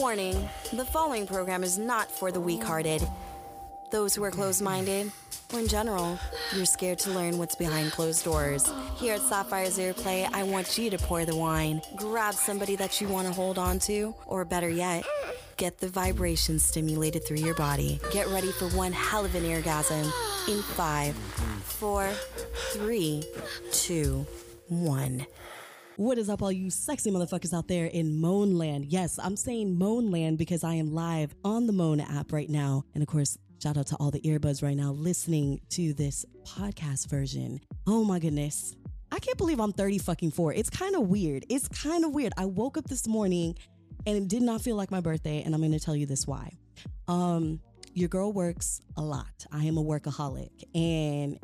[0.00, 3.06] Warning the following program is not for the weak hearted,
[3.92, 5.12] those who are closed minded,
[5.52, 6.18] or in general,
[6.56, 8.72] you're scared to learn what's behind closed doors.
[8.96, 13.08] Here at Sapphire's Earplay, I want you to pour the wine, grab somebody that you
[13.08, 15.04] want to hold on to, or better yet,
[15.58, 18.00] get the vibrations stimulated through your body.
[18.10, 20.10] Get ready for one hell of an eargasm
[20.48, 21.14] in five,
[21.62, 22.10] four,
[22.72, 23.22] three,
[23.70, 24.26] two,
[24.68, 25.26] one.
[26.00, 28.86] What is up, all you sexy motherfuckers out there in Moanland?
[28.88, 32.84] Yes, I'm saying Moanland because I am live on the MŌN app right now.
[32.94, 37.10] And of course, shout out to all the earbuds right now listening to this podcast
[37.10, 37.60] version.
[37.86, 38.74] Oh my goodness.
[39.12, 40.54] I can't believe I'm 30 fucking four.
[40.54, 41.44] It's kind of weird.
[41.50, 42.32] It's kind of weird.
[42.38, 43.58] I woke up this morning
[44.06, 45.42] and it did not feel like my birthday.
[45.42, 46.56] And I'm going to tell you this why.
[47.08, 47.60] Um,
[47.92, 49.44] your girl works a lot.
[49.52, 50.64] I am a workaholic.
[50.74, 51.38] And,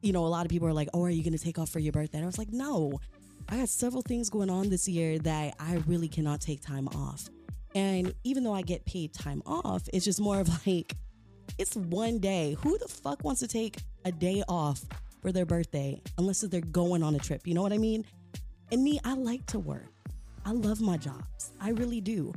[0.00, 1.70] you know, a lot of people are like, oh, are you going to take off
[1.70, 2.18] for your birthday?
[2.18, 3.00] And I was like, no,
[3.48, 7.28] I got several things going on this year that I really cannot take time off.
[7.76, 10.96] And even though I get paid time off, it's just more of like,
[11.58, 12.56] it's one day.
[12.60, 14.82] Who the fuck wants to take a day off
[15.22, 17.46] for their birthday unless they're going on a trip?
[17.46, 18.04] You know what I mean?
[18.72, 19.92] And me, I like to work.
[20.44, 21.52] I love my jobs.
[21.60, 22.32] I really do.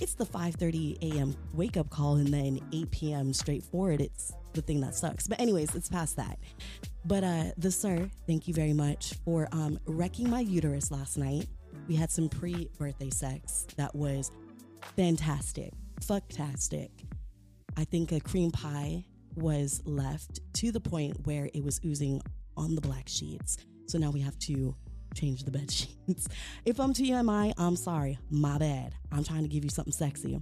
[0.00, 1.34] It's the 5:30 a.m.
[1.54, 3.32] wake up call and then 8 p.m.
[3.32, 4.00] straight forward.
[4.00, 5.26] It's the thing that sucks.
[5.26, 6.38] But anyways, it's past that.
[7.04, 11.46] But uh the sir, thank you very much for um wrecking my uterus last night.
[11.88, 14.30] We had some pre-birthday sex that was
[14.96, 15.72] fantastic.
[16.00, 16.90] Fucktastic.
[17.76, 19.04] I think a cream pie
[19.36, 22.20] was left to the point where it was oozing
[22.56, 23.56] on the black sheets.
[23.86, 24.74] So now we have to
[25.14, 26.28] change the bed sheets.
[26.64, 28.18] If I'm TMI, I'm sorry.
[28.30, 28.94] My bad.
[29.10, 30.40] I'm trying to give you something sexy.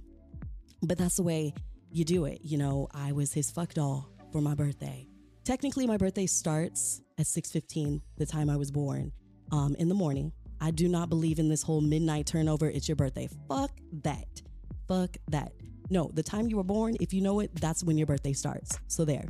[0.83, 1.53] But that's the way
[1.91, 2.39] you do it.
[2.43, 5.07] You know, I was his fuck doll for my birthday.
[5.43, 9.11] Technically, my birthday starts at 6:15, the time I was born,
[9.51, 10.31] um, in the morning.
[10.59, 12.69] I do not believe in this whole midnight turnover.
[12.69, 13.27] It's your birthday.
[13.47, 13.71] Fuck
[14.03, 14.41] that.
[14.87, 15.51] Fuck that.
[15.89, 18.77] No, the time you were born, if you know it, that's when your birthday starts.
[18.87, 19.25] So there.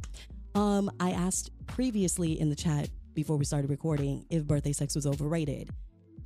[0.54, 5.08] Um, I asked previously in the chat before we started recording if birthday sex was
[5.08, 5.70] overrated.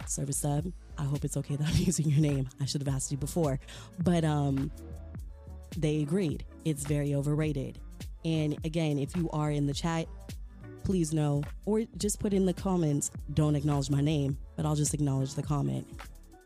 [0.08, 2.50] Service sub, I hope it's okay that I'm using your name.
[2.60, 3.60] I should have asked you before.
[4.04, 4.72] But um
[5.78, 6.46] they agreed.
[6.64, 7.80] It's very overrated.
[8.24, 10.08] And again, if you are in the chat,
[10.84, 14.94] please know, or just put in the comments, don't acknowledge my name, but I'll just
[14.94, 15.88] acknowledge the comment.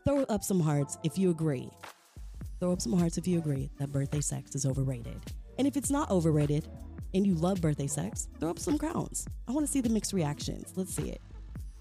[0.06, 1.70] Throw up some hearts if you agree.
[2.58, 5.18] Throw up some hearts if you agree that birthday sex is overrated.
[5.58, 6.68] And if it's not overrated
[7.14, 9.26] and you love birthday sex, throw up some crowns.
[9.48, 10.72] I want to see the mixed reactions.
[10.76, 11.20] Let's see it.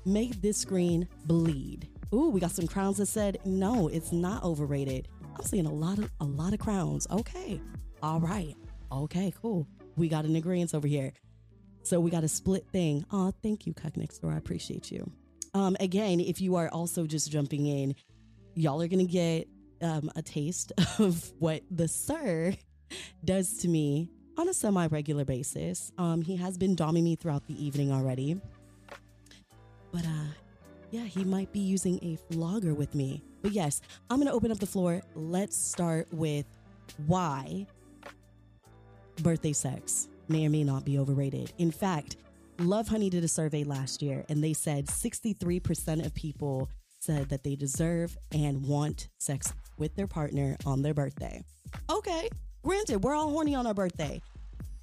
[0.06, 1.88] Make this screen bleed.
[2.14, 5.08] Ooh, we got some crowns that said no, it's not overrated.
[5.40, 7.08] I'm seeing a lot of a lot of crowns.
[7.10, 7.62] Okay.
[8.04, 8.58] All right.
[8.92, 9.66] Okay, cool.
[9.96, 11.14] We got an agreement over here.
[11.84, 13.06] So we got a split thing.
[13.10, 14.34] Oh, thank you, Cuck Next Door.
[14.34, 15.10] I appreciate you.
[15.54, 17.96] Um, again, if you are also just jumping in,
[18.56, 19.48] y'all are gonna get
[19.82, 22.54] um, a taste of what the sir
[23.24, 25.90] does to me on a semi-regular basis.
[25.98, 28.42] Um, he has been doming me throughout the evening already.
[29.94, 30.34] But uh
[30.92, 33.24] yeah, he might be using a flogger with me.
[33.42, 35.02] But yes, I'm gonna open up the floor.
[35.16, 36.46] Let's start with
[37.08, 37.68] why
[39.22, 41.54] birthday sex may or may not be overrated.
[41.58, 42.18] In fact,
[42.58, 46.70] Lovehoney did a survey last year and they said 63% of people
[47.00, 51.42] said that they deserve and want sex with their partner on their birthday.
[51.90, 52.30] Okay,
[52.64, 54.22] granted, we're all horny on our birthday.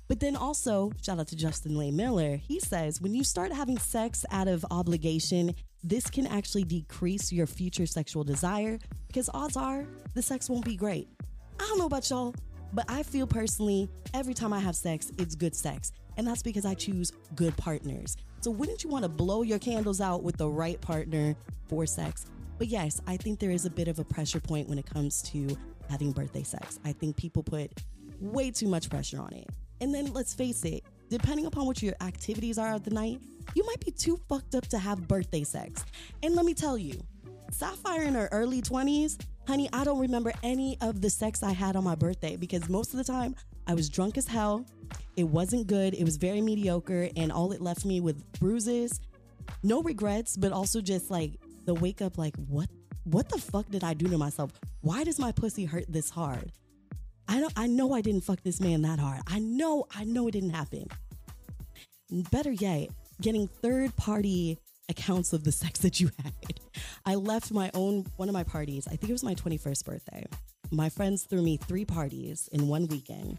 [0.09, 4.25] But then also, shout out to Justin Lehmiller, he says when you start having sex
[4.31, 5.55] out of obligation,
[5.89, 10.75] this can actually decrease your future sexual desire because odds are the sex won't be
[10.75, 11.09] great.
[11.61, 12.35] I don't know about y'all,
[12.73, 15.93] but I feel personally every time I have sex, it's good sex.
[16.17, 18.17] And that's because I choose good partners.
[18.41, 21.37] So wouldn't you want to blow your candles out with the right partner
[21.69, 22.27] for sex?
[22.59, 25.23] But yes, I think there is a bit of a pressure point when it comes
[25.23, 25.57] to
[25.89, 26.81] having birthday sex.
[26.85, 27.71] I think people put
[28.21, 29.49] way too much pressure on it.
[29.81, 33.21] And then let's face it, depending upon what your activities are of the night,
[33.55, 35.85] you might be too fucked up to have birthday sex.
[36.23, 37.01] And let me tell you,
[37.51, 41.77] Sapphire in her early 20s, honey, I don't remember any of the sex I had
[41.77, 43.37] on my birthday because most of the time
[43.67, 44.67] I was drunk as hell.
[45.17, 45.95] It wasn't good.
[45.95, 47.09] It was very mediocre.
[47.17, 49.01] And all it left me with bruises,
[49.63, 52.69] no regrets, but also just like the wake up, like, what?
[53.05, 54.53] What the fuck did I do to myself?
[54.81, 56.51] Why does my pussy hurt this hard?
[57.29, 59.21] I know I know I didn't fuck this man that hard.
[59.27, 60.89] I know, I know it didn't happen.
[62.31, 62.91] Better yet,
[63.21, 64.59] getting third party
[64.89, 66.61] accounts of the sex that you had.
[67.05, 68.87] I left my own one of my parties.
[68.87, 70.25] I think it was my 21st birthday.
[70.71, 73.39] My friends threw me three parties in one weekend.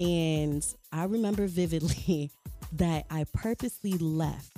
[0.00, 2.30] And I remember vividly
[2.72, 4.56] that I purposely left,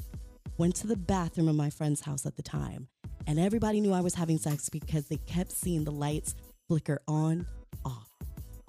[0.58, 2.88] went to the bathroom of my friend's house at the time,
[3.26, 6.34] and everybody knew I was having sex because they kept seeing the lights
[6.68, 7.46] flicker on,
[7.84, 8.11] off,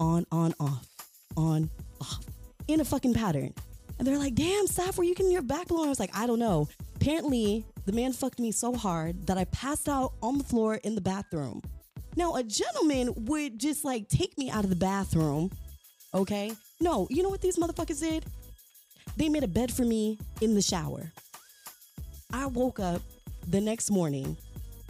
[0.04, 0.86] on, on, off,
[1.36, 1.70] on,
[2.00, 2.24] off,
[2.68, 3.54] in a fucking pattern.
[3.98, 5.86] And they're like, damn, Saf, were you getting your back blown?
[5.86, 6.68] I was like, I don't know.
[6.96, 10.94] Apparently, the man fucked me so hard that I passed out on the floor in
[10.94, 11.62] the bathroom.
[12.16, 15.50] Now, a gentleman would just like take me out of the bathroom,
[16.12, 16.52] okay?
[16.80, 18.24] No, you know what these motherfuckers did?
[19.16, 21.12] They made a bed for me in the shower.
[22.32, 23.00] I woke up
[23.48, 24.36] the next morning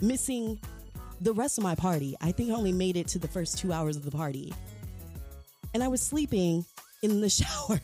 [0.01, 0.59] missing
[1.21, 2.17] the rest of my party.
[2.21, 4.53] I think I only made it to the first two hours of the party.
[5.75, 6.65] And I was sleeping
[7.03, 7.81] in the shower.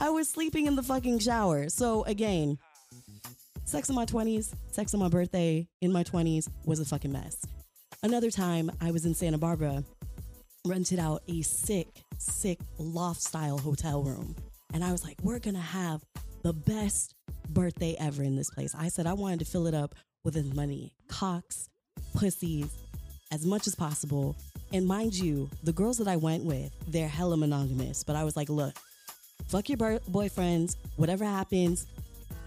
[0.00, 1.68] I was sleeping in the fucking shower.
[1.68, 2.58] So again,
[3.64, 7.36] sex in my 20s, sex on my birthday in my 20s was a fucking mess.
[8.02, 9.84] Another time I was in Santa Barbara,
[10.66, 11.88] rented out a sick,
[12.18, 14.34] sick loft style hotel room.
[14.74, 16.02] And I was like, we're gonna have
[16.42, 17.14] the best
[17.50, 18.74] birthday ever in this place.
[18.76, 21.68] I said I wanted to fill it up with as many cocks,
[22.16, 22.70] pussies,
[23.32, 24.36] as much as possible.
[24.72, 28.04] And mind you, the girls that I went with, they're hella monogamous.
[28.04, 28.74] But I was like, look,
[29.48, 30.76] fuck your boyfriends.
[30.96, 31.86] Whatever happens,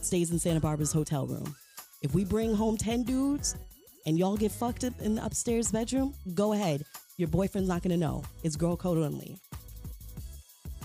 [0.02, 1.56] stays in Santa Barbara's hotel room.
[2.02, 3.56] If we bring home 10 dudes
[4.06, 6.86] and y'all get fucked up in the upstairs bedroom, go ahead.
[7.18, 8.24] Your boyfriend's not gonna know.
[8.44, 9.40] It's girl code only.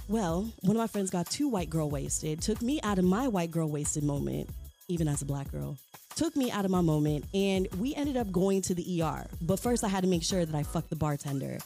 [0.09, 3.29] Well, one of my friends got too white girl wasted, took me out of my
[3.29, 4.49] white girl wasted moment,
[4.89, 5.77] even as a black girl.
[6.17, 9.27] Took me out of my moment, and we ended up going to the ER.
[9.41, 11.59] But first, I had to make sure that I fucked the bartender.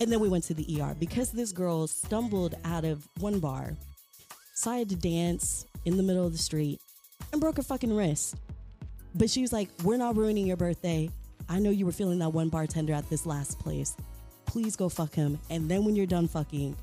[0.00, 3.72] And then we went to the ER because this girl stumbled out of one bar,
[4.54, 6.80] decided to dance in the middle of the street,
[7.32, 8.36] and broke her fucking wrist.
[9.14, 11.10] But she was like, We're not ruining your birthday.
[11.48, 13.96] I know you were feeling that one bartender at this last place.
[14.44, 15.38] Please go fuck him.
[15.48, 16.76] And then when you're done fucking,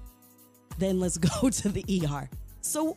[0.77, 2.29] then let's go to the ER.
[2.61, 2.95] So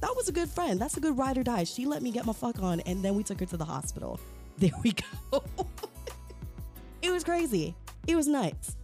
[0.00, 0.80] that was a good friend.
[0.80, 1.64] That's a good ride or die.
[1.64, 4.20] She let me get my fuck on, and then we took her to the hospital.
[4.58, 5.44] There we go.
[7.02, 7.76] it was crazy.
[8.08, 8.76] It was nuts.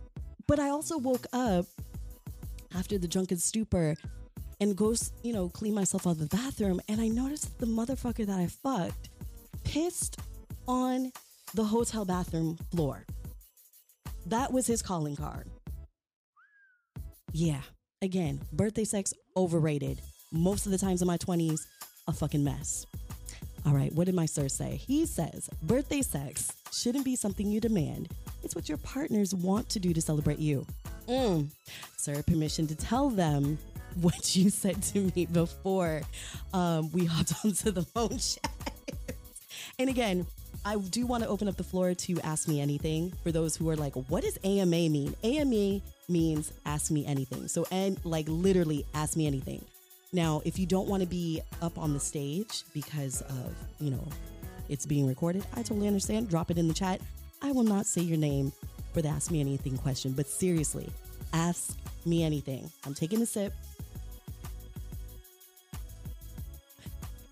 [0.47, 1.67] But I also woke up
[2.77, 3.97] after the drunken stupor
[4.61, 4.95] and go,
[5.25, 8.47] you know, clean myself out of the bathroom, and I noticed the motherfucker that I
[8.47, 9.11] fucked
[9.65, 10.21] pissed
[10.69, 11.11] on
[11.55, 13.05] the hotel bathroom floor.
[14.27, 15.51] That was his calling card.
[17.33, 17.63] Yeah,
[18.01, 20.01] again, birthday sex overrated.
[20.35, 21.61] Most of the times in my 20s,
[22.09, 22.87] a fucking mess.
[23.65, 24.81] All right, what did my sir say?
[24.85, 28.09] He says birthday sex shouldn't be something you demand.
[28.43, 30.67] It's what your partners want to do to celebrate you.
[31.09, 31.47] Mm.
[31.97, 33.59] Sir, permission to tell them
[34.01, 36.03] what you said to me before
[36.53, 38.51] um, we hopped onto the phone chat.
[39.79, 40.27] and again,
[40.65, 43.71] I do want to open up the floor to ask me anything for those who
[43.71, 45.15] are like, what does AMA mean?
[45.23, 47.47] AMA means ask me anything.
[47.47, 49.65] So, and like literally ask me anything.
[50.15, 54.07] Now, if you don't want to be up on the stage because of, you know,
[54.69, 56.31] it's being recorded, I totally understand.
[56.31, 57.01] Drop it in the chat.
[57.43, 58.53] I will not say your name
[58.93, 60.89] for the ask me anything question, but seriously,
[61.33, 61.77] ask
[62.07, 62.71] me anything.
[62.87, 63.53] I'm taking a sip.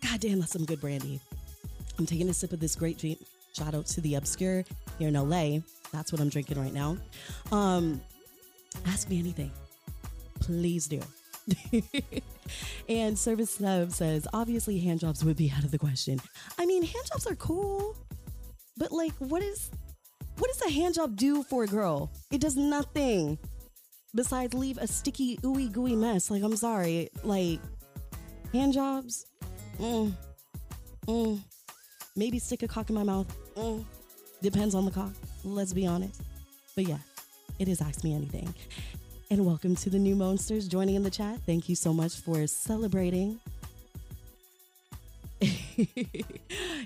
[0.03, 1.21] God damn, that's some good brandy.
[2.01, 3.21] I'm taking a sip of this great drink.
[3.57, 4.65] Shout out to the Obscure
[4.99, 5.61] here in LA.
[5.93, 6.99] That's what I'm drinking right now.
[7.53, 8.01] Um,
[8.87, 9.53] ask me anything.
[10.41, 11.01] Please do.
[12.89, 16.21] and Service Sub says, obviously handjobs would be out of the question.
[16.59, 17.97] I mean, handjobs are cool,
[18.77, 19.71] but like, what is
[20.39, 22.11] what does a handjob do for a girl?
[22.31, 23.39] It does nothing
[24.15, 26.31] besides leave a sticky, ooey gooey mess.
[26.31, 27.61] Like, I'm sorry, like
[28.53, 29.25] handjobs.
[29.79, 30.13] Mm,
[31.07, 31.41] mm,
[32.17, 33.27] maybe stick a cock in my mouth.
[33.57, 33.85] Mm,
[34.43, 35.13] depends on the cock.
[35.45, 36.21] Let's be honest.
[36.75, 36.99] But yeah,
[37.59, 38.55] it is Ask Me Anything.
[39.33, 41.39] And welcome to the new Monsters joining in the chat.
[41.47, 43.41] Thank you so much for celebrating.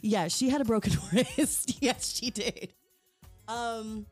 [0.00, 1.78] yeah, she had a broken wrist.
[1.82, 2.72] yes, she did.
[3.48, 4.06] Um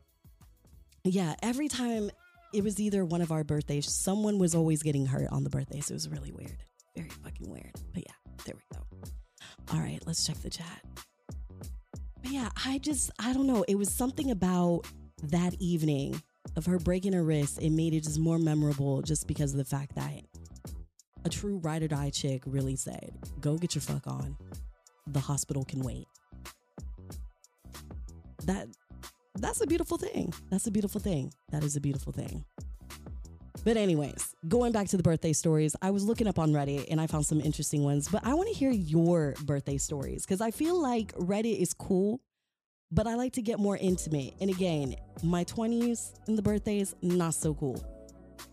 [1.05, 2.11] yeah, every time
[2.53, 5.79] it was either one of our birthdays, someone was always getting hurt on the birthday.
[5.79, 6.57] So it was really weird.
[6.93, 7.71] Very fucking weird.
[7.93, 8.83] But yeah, there we go.
[9.71, 10.81] All right, let's check the chat.
[12.21, 13.63] But yeah, I just I don't know.
[13.69, 14.87] It was something about
[15.23, 16.21] that evening
[16.55, 19.65] of her breaking her wrist, it made it just more memorable just because of the
[19.65, 20.23] fact that
[21.23, 24.37] a true ride or die chick really said, Go get your fuck on.
[25.07, 26.07] The hospital can wait.
[28.45, 28.67] That
[29.37, 30.33] that's a beautiful thing.
[30.49, 31.33] That's a beautiful thing.
[31.51, 32.45] That is a beautiful thing.
[33.65, 37.01] But, anyways, going back to the birthday stories, I was looking up on Reddit and
[37.01, 40.51] I found some interesting ones, but I want to hear your birthday stories because I
[40.51, 42.21] feel like Reddit is cool
[42.91, 44.33] but I like to get more intimate.
[44.39, 47.83] And again, my 20s and the birthdays, not so cool.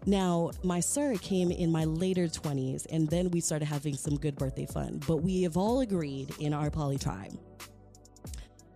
[0.07, 4.37] Now, my sir came in my later 20s, and then we started having some good
[4.37, 5.01] birthday fun.
[5.07, 7.39] But we have all agreed in our poly tribe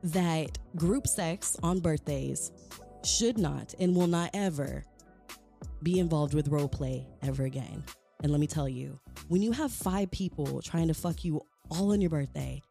[0.02, 2.52] that group sex on birthdays
[3.04, 4.84] should not and will not ever
[5.82, 7.82] be involved with role play ever again.
[8.22, 11.92] And let me tell you, when you have five people trying to fuck you all
[11.92, 12.62] on your birthday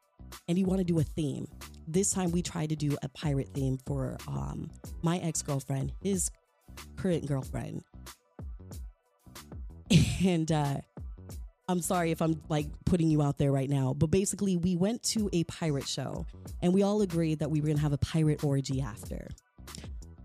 [0.48, 1.46] and you want to do a theme,
[1.88, 4.70] this time we tried to do a pirate theme for um,
[5.02, 6.32] my ex girlfriend, his
[6.98, 7.84] current girlfriend.
[10.24, 10.78] And uh,
[11.68, 15.04] I'm sorry if I'm like putting you out there right now, but basically, we went
[15.04, 16.26] to a pirate show
[16.62, 19.28] and we all agreed that we were gonna have a pirate orgy after.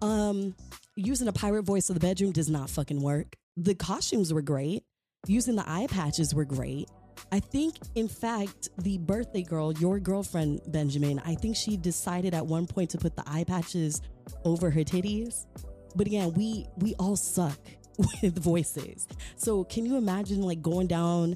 [0.01, 0.55] Um,
[0.97, 3.37] using a pirate voice in the bedroom does not fucking work.
[3.57, 4.85] The costumes were great.
[5.27, 6.89] Using the eye patches were great.
[7.33, 12.47] I think, in fact, the birthday girl, your girlfriend, Benjamin, I think she decided at
[12.47, 14.03] one point to put the eye patches
[14.45, 15.47] over her titties.
[15.95, 17.59] But again, we we all suck
[18.23, 19.09] with voices.
[19.37, 21.35] So can you imagine like going down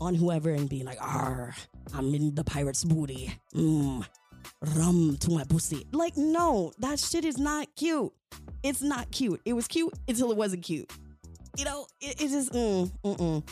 [0.00, 1.50] on whoever and being like, "Ah,
[1.94, 3.32] I'm in the pirate's booty.
[3.54, 4.06] Mmm,
[4.76, 8.12] rum to my pussy." Like, no, that shit is not cute.
[8.62, 9.40] It's not cute.
[9.44, 10.90] It was cute until it wasn't cute.
[11.58, 13.42] You know, it, it just mm, mm-mm.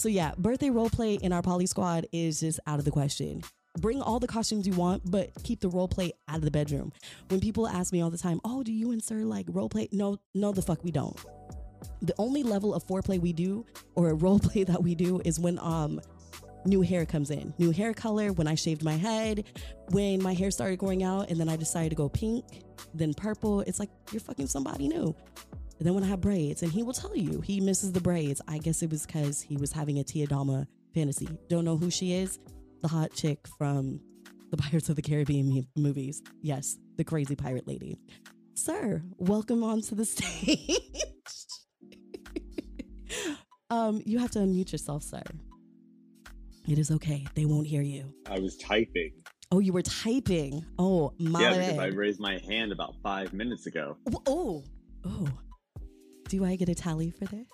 [0.00, 3.42] So yeah, birthday role play in our poly squad is just out of the question.
[3.80, 6.90] Bring all the costumes you want, but keep the role play out of the bedroom.
[7.28, 10.16] When people ask me all the time, "Oh, do you sir like role play?" No,
[10.34, 11.14] no, the fuck we don't.
[12.00, 15.38] The only level of foreplay we do or a role play that we do is
[15.38, 16.00] when um
[16.64, 17.52] new hair comes in.
[17.58, 19.44] New hair color, when I shaved my head,
[19.90, 22.46] when my hair started growing out and then I decided to go pink,
[22.94, 23.60] then purple.
[23.60, 25.14] It's like you're fucking somebody new.
[25.80, 28.42] And then when I have braids, and he will tell you he misses the braids.
[28.46, 31.26] I guess it was because he was having a Tia Dalma fantasy.
[31.48, 32.38] Don't know who she is?
[32.82, 33.98] The hot chick from
[34.50, 36.22] the Pirates of the Caribbean movies.
[36.42, 37.98] Yes, the crazy pirate lady.
[38.52, 40.76] Sir, welcome onto the stage.
[43.70, 45.22] um, you have to unmute yourself, sir.
[46.68, 47.26] It is okay.
[47.34, 48.12] They won't hear you.
[48.26, 49.14] I was typing.
[49.50, 50.62] Oh, you were typing.
[50.78, 51.78] Oh, my yeah, because.
[51.78, 53.96] I raised my hand about five minutes ago.
[54.26, 54.62] Oh,
[55.06, 55.26] oh.
[56.30, 57.48] Do I get a tally for this?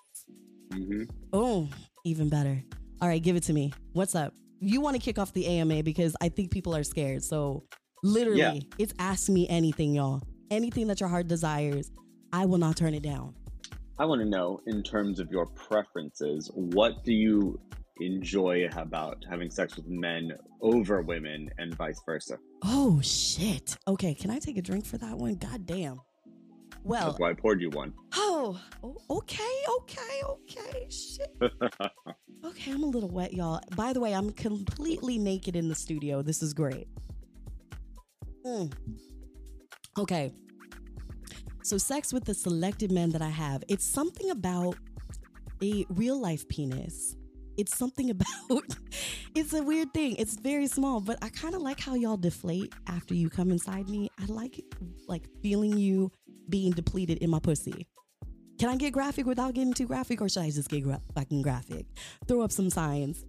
[0.70, 1.66] hmm Oh,
[2.04, 2.62] even better.
[3.00, 3.72] All right, give it to me.
[3.94, 4.34] What's up?
[4.60, 7.22] You want to kick off the AMA because I think people are scared.
[7.24, 7.64] So,
[8.02, 8.60] literally, Yeah.
[8.78, 10.22] it's ask me anything, y'all.
[10.50, 11.90] Anything that your heart desires,
[12.34, 13.34] I will not turn it down.
[13.98, 17.58] I want to know, in terms of your preferences, what do you
[18.00, 22.36] enjoy about having sex with men over women and vice versa?
[22.62, 23.78] Oh, shit.
[23.88, 25.36] Okay, can I take a drink for that one?
[25.36, 26.02] God damn.
[26.86, 27.92] Well, That's why I poured you one.
[28.14, 28.60] oh,
[29.10, 29.42] okay,
[29.80, 30.88] okay, okay.
[30.88, 31.34] Shit.
[32.44, 33.60] Okay, I'm a little wet, y'all.
[33.74, 36.22] By the way, I'm completely naked in the studio.
[36.22, 36.86] This is great.
[38.46, 38.72] Mm.
[39.98, 40.32] Okay.
[41.64, 44.76] So, sex with the selected men that I have, it's something about
[45.60, 47.16] a real life penis.
[47.56, 48.10] It's something
[48.50, 48.76] about,
[49.34, 50.16] it's a weird thing.
[50.16, 53.88] It's very small, but I kind of like how y'all deflate after you come inside
[53.88, 54.10] me.
[54.18, 54.60] I like,
[55.08, 56.10] like, feeling you
[56.48, 57.86] being depleted in my pussy.
[58.58, 61.42] Can I get graphic without getting too graphic, or should I just get gra- fucking
[61.42, 61.86] graphic?
[62.26, 63.24] Throw up some signs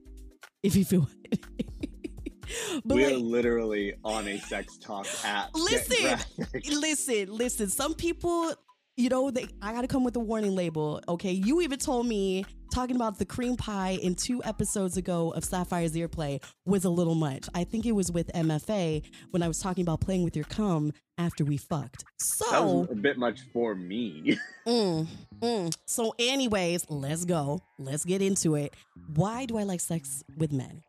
[0.63, 1.09] if you feel.
[2.85, 5.49] but we are literally on a sex talk app.
[5.53, 6.17] Listen,
[6.65, 7.69] listen, listen.
[7.69, 8.53] Some people,
[8.97, 11.01] you know, they I gotta come with a warning label.
[11.07, 15.45] Okay, you even told me talking about the cream pie in two episodes ago of
[15.45, 17.47] Sapphire's ear play was a little much.
[17.53, 20.91] I think it was with MFA when I was talking about playing with your cum
[21.19, 22.03] after we fucked.
[22.17, 24.37] So That was a bit much for me.
[24.67, 25.07] Mm,
[25.39, 25.73] mm.
[25.85, 27.61] So, anyways, let's go.
[27.79, 28.73] Let's get into it.
[29.15, 30.83] Why do I like sex with men?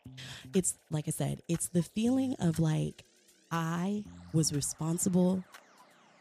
[0.52, 3.04] It's like I said, it's the feeling of like
[3.52, 5.44] I was responsible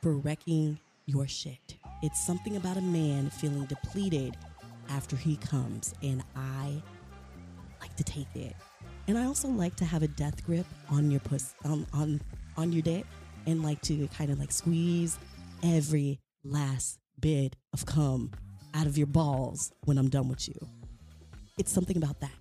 [0.04, 0.78] for wrecking
[1.08, 1.76] your shit.
[2.04, 4.38] It's something about a man feeling depleted
[4.90, 6.82] after he comes, and I
[7.82, 8.54] like to take it.
[9.08, 12.22] And I also like to have a death grip on your puss on
[12.58, 13.06] on your dick
[13.46, 15.18] and like to kind of like squeeze
[15.64, 18.32] every last bit of cum
[18.74, 20.56] out of your balls when I'm done with you.
[21.58, 22.32] It's something about that.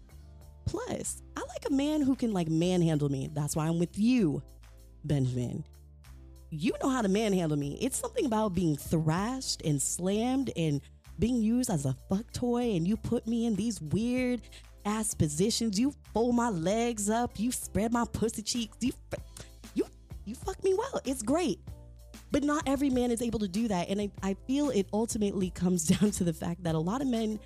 [0.67, 3.31] Plus, I like a man who can like manhandle me.
[3.33, 4.43] That's why I'm with you,
[5.05, 5.65] Benjamin.
[6.51, 7.77] You know how to manhandle me.
[7.81, 10.81] It's something about being thrashed and slammed and
[11.19, 14.43] being used as a fuck toy, and you put me in these weird
[14.85, 15.79] ass positions.
[15.79, 17.33] You fold my legs up.
[17.39, 18.77] You spread my pussy cheeks.
[18.81, 18.93] You,
[19.75, 19.85] you,
[20.25, 21.01] you fuck me well.
[21.05, 21.59] It's great.
[22.31, 23.89] But not every man is able to do that.
[23.89, 27.09] And I, I feel it ultimately comes down to the fact that a lot of
[27.09, 27.39] men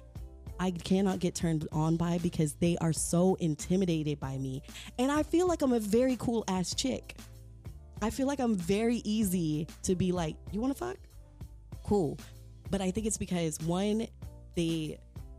[0.59, 4.63] I cannot get turned on by because they are so intimidated by me.
[4.99, 7.17] And I feel like I'm a very cool ass chick.
[8.03, 10.97] I feel like I'm very easy to be like, you wanna fuck?
[11.85, 12.19] Cool.
[12.71, 14.07] But I think it's because one,
[14.57, 14.99] they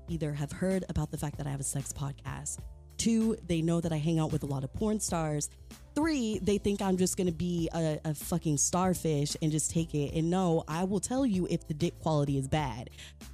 [0.09, 2.59] either have heard about the fact that I have a sex podcast,
[2.97, 5.49] two, they know that I hang out with a lot of porn stars,
[5.93, 10.13] Three, they think I'm just gonna be a, a fucking starfish and just take it.
[10.13, 12.89] And no, I will tell you if the dick quality is bad.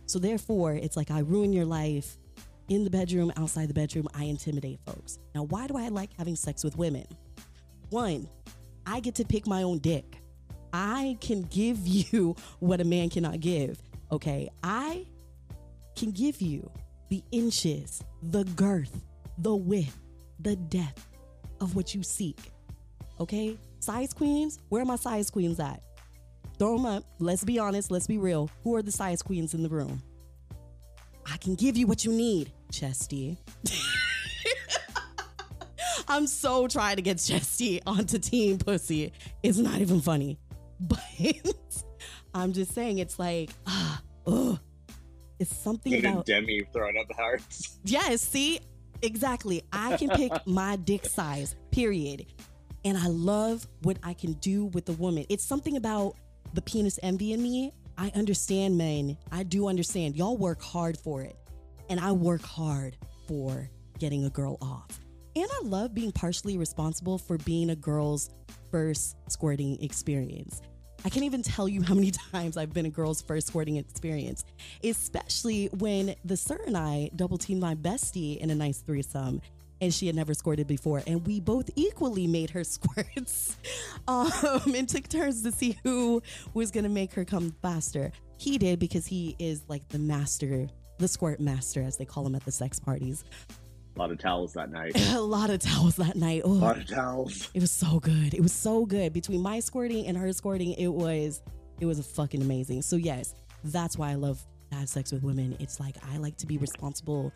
[0.08, 2.18] So therefore, it's like I ruin your life
[2.70, 4.08] in the bedroom, outside the bedroom.
[4.16, 5.20] I intimidate folks.
[5.36, 7.06] Now, why do I like having sex with women?
[7.92, 8.28] One,
[8.88, 10.22] I get to pick my own dick.
[10.72, 13.82] I can give you what a man cannot give.
[14.12, 15.06] Okay, I
[15.96, 16.70] can give you
[17.10, 19.04] the inches, the girth,
[19.40, 19.98] the width,
[20.40, 21.08] the depth
[21.60, 22.52] of what you seek.
[23.20, 23.58] Okay?
[23.80, 25.82] Size queens, where are my size queens at?
[26.58, 27.04] Throw them up.
[27.20, 28.50] Let's be honest, let's be real.
[28.64, 30.02] Who are the size queens in the room?
[31.26, 33.38] I can give you what you need, Chesty.
[36.08, 39.12] I'm so trying to get Chesty onto Team Pussy.
[39.44, 40.40] It's not even funny.
[40.80, 41.00] But
[42.36, 44.60] I'm just saying, it's like, ah, ugh.
[45.40, 46.28] It's something at about.
[46.28, 47.80] Demi throwing up hearts.
[47.84, 48.60] Yes, see?
[49.02, 49.64] Exactly.
[49.74, 52.28] I can pick my dick size, period.
[52.86, 55.26] And I love what I can do with the woman.
[55.30, 56.16] It's something about
[56.54, 57.72] the penis envy in me.
[57.98, 59.18] I understand, men.
[59.32, 60.16] I do understand.
[60.16, 61.36] Y'all work hard for it.
[61.90, 62.98] And I work hard
[63.28, 65.00] for getting a girl off.
[65.38, 68.32] And I love being partially responsible for being a girl's
[68.72, 70.64] first squirting experience.
[71.06, 74.44] I can't even tell you how many times I've been a girl's first squirting experience,
[74.84, 79.40] especially when the sir and I double teamed my bestie in a nice threesome.
[79.80, 83.58] And she had never squirted before, and we both equally made her squirts,
[84.08, 86.24] um, and took turns to see who
[86.56, 88.12] was gonna make her come faster.
[88.38, 90.68] He did because he is like the master,
[90.98, 93.24] the squirt master, as they call him at the sex parties.
[94.00, 94.92] A lot of towels that night.
[95.14, 96.42] A lot of towels that night.
[96.44, 97.50] A Oh, lot of towels.
[97.54, 98.34] it was so good.
[98.34, 99.14] It was so good.
[99.14, 101.42] Between my squirting and her squirting, it was
[101.80, 102.82] it was fucking amazing.
[102.82, 105.56] So yes, that's why I love to have sex with women.
[105.60, 107.32] It's like I like to be responsible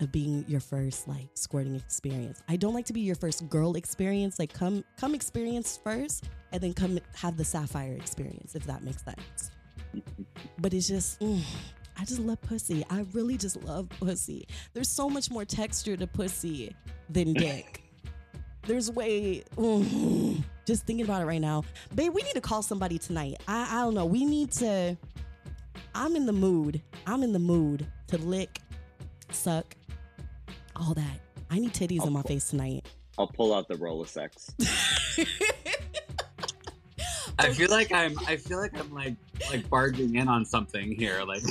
[0.00, 2.42] of being your first like squirting experience.
[2.48, 4.38] I don't like to be your first girl experience.
[4.38, 9.02] Like come come experience first and then come have the sapphire experience if that makes
[9.04, 9.50] sense.
[10.60, 11.40] But it's just mm,
[11.98, 12.84] I just love pussy.
[12.90, 14.46] I really just love pussy.
[14.72, 16.74] There's so much more texture to pussy
[17.10, 17.82] than dick.
[18.62, 19.42] There's way.
[19.56, 22.12] mm, just thinking about it right now, babe.
[22.12, 23.36] We need to call somebody tonight.
[23.48, 24.06] I I don't know.
[24.06, 24.96] We need to.
[25.94, 26.82] I'm in the mood.
[27.06, 28.60] I'm in the mood to lick,
[29.32, 29.74] suck,
[30.76, 31.20] all that.
[31.50, 32.86] I need titties in my face tonight.
[33.16, 34.52] I'll pull out the Rolosex.
[37.38, 38.18] I feel like I'm.
[38.26, 39.14] I feel like I'm like
[39.50, 41.22] like barging in on something here.
[41.24, 41.42] Like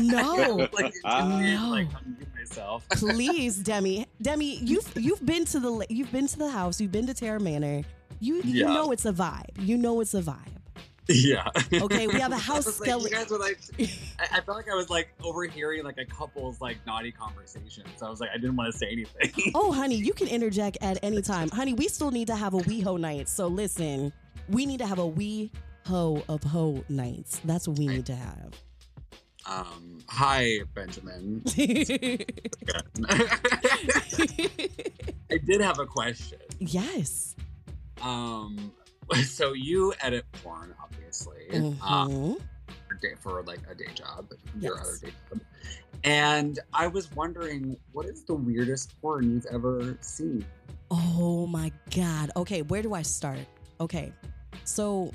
[0.00, 0.68] No.
[0.72, 1.68] like, No.
[1.70, 1.88] like
[2.34, 2.86] myself.
[2.92, 4.06] Please, Demi.
[4.22, 6.80] Demi, you've you've been to the you've been to the house.
[6.80, 7.82] You've been to Terra Manor.
[8.20, 8.72] You you Yeah.
[8.74, 9.50] know it's a vibe.
[9.58, 10.36] You know it's a vibe.
[11.08, 11.48] yeah.
[11.72, 13.26] Okay, we have a house like, skeleton.
[13.30, 13.58] were like,
[14.20, 17.84] I, I felt like I was like overhearing like a couple's like naughty conversation.
[17.96, 19.50] So I was like, I didn't want to say anything.
[19.54, 21.48] Oh, honey, you can interject at any time.
[21.50, 23.28] Honey, we still need to have a wee ho night.
[23.28, 24.12] So listen,
[24.48, 25.50] we need to have a wee
[25.86, 27.40] ho of ho nights.
[27.44, 28.54] That's what we need to have.
[29.46, 31.42] Um, hi, Benjamin.
[35.30, 36.38] I did have a question.
[36.58, 37.34] yes.
[38.02, 38.72] Um,
[39.24, 42.40] so you edit porn, obviously, um, Mhm.
[42.88, 44.86] for, day, for like a day job, your Yes.
[44.86, 45.40] other day job.
[46.04, 50.44] And I was wondering, what is the weirdest porn you've ever seen?
[50.90, 52.30] Oh my god.
[52.36, 53.40] Okay, where do I start?
[53.80, 54.12] Okay.
[54.64, 55.12] So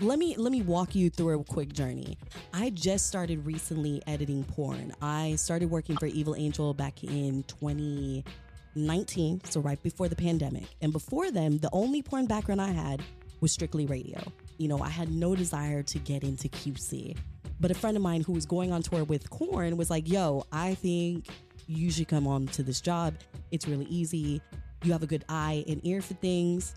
[0.00, 2.16] let me let me walk you through a quick journey.
[2.54, 4.94] I just started recently editing porn.
[5.02, 10.66] I started working for Evil Angel back in 2019, so right before the pandemic.
[10.80, 13.02] And before then, the only porn background I had
[13.40, 14.20] was strictly radio.
[14.58, 17.16] You know, I had no desire to get into QC.
[17.60, 20.44] But a friend of mine who was going on tour with Korn was like, "Yo,
[20.52, 21.26] I think
[21.66, 23.14] you should come on to this job.
[23.50, 24.40] It's really easy
[24.84, 26.74] you have a good eye and ear for things.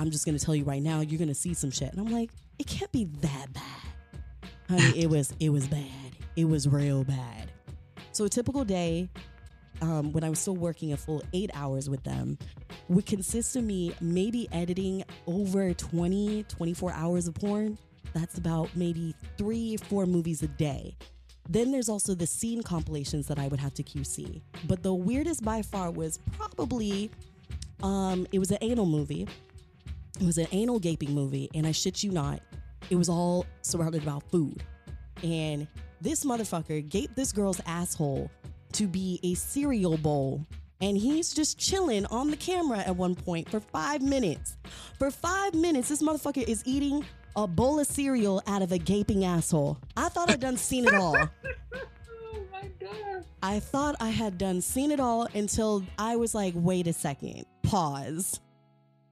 [0.00, 1.92] I'm just gonna tell you right now, you're gonna see some shit.
[1.92, 4.50] And I'm like, it can't be that bad.
[4.70, 6.16] Honey, it was it was bad.
[6.36, 7.52] It was real bad.
[8.12, 9.10] So a typical day,
[9.82, 12.38] um, when I was still working a full eight hours with them,
[12.88, 17.76] would consist of me maybe editing over 20, 24 hours of porn.
[18.14, 20.96] That's about maybe three, four movies a day.
[21.48, 24.40] Then there's also the scene compilations that I would have to QC.
[24.66, 27.10] But the weirdest by far was probably
[27.82, 29.28] um it was an anal movie.
[30.20, 32.40] It was an anal gaping movie, and I shit you not,
[32.90, 34.62] it was all surrounded about food.
[35.22, 35.66] And
[36.02, 38.30] this motherfucker gaped this girl's asshole
[38.72, 40.46] to be a cereal bowl.
[40.82, 44.58] And he's just chilling on the camera at one point for five minutes.
[44.98, 47.02] For five minutes, this motherfucker is eating
[47.34, 49.78] a bowl of cereal out of a gaping asshole.
[49.96, 51.16] I thought I'd done seen it all.
[52.32, 53.24] Oh my god!
[53.42, 57.44] I thought I had done seen it all until I was like, wait a second,
[57.64, 58.38] pause.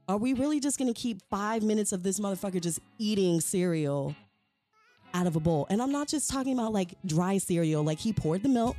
[0.09, 4.15] Are we really just gonna keep five minutes of this motherfucker just eating cereal
[5.13, 5.67] out of a bowl?
[5.69, 7.83] And I'm not just talking about like dry cereal.
[7.85, 8.77] Like he poured the milk,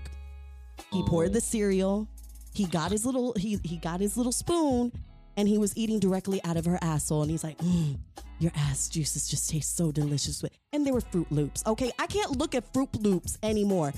[0.91, 1.33] he poured Oh.
[1.33, 2.07] the cereal,
[2.53, 4.91] he got his little he he got his little spoon,
[5.37, 7.21] and he was eating directly out of her asshole.
[7.21, 7.99] And he's like, mm,
[8.39, 11.61] "Your ass juices just taste so delicious." And they were Froot Loops.
[11.67, 13.93] Okay, I can't look at Froot Loops anymore.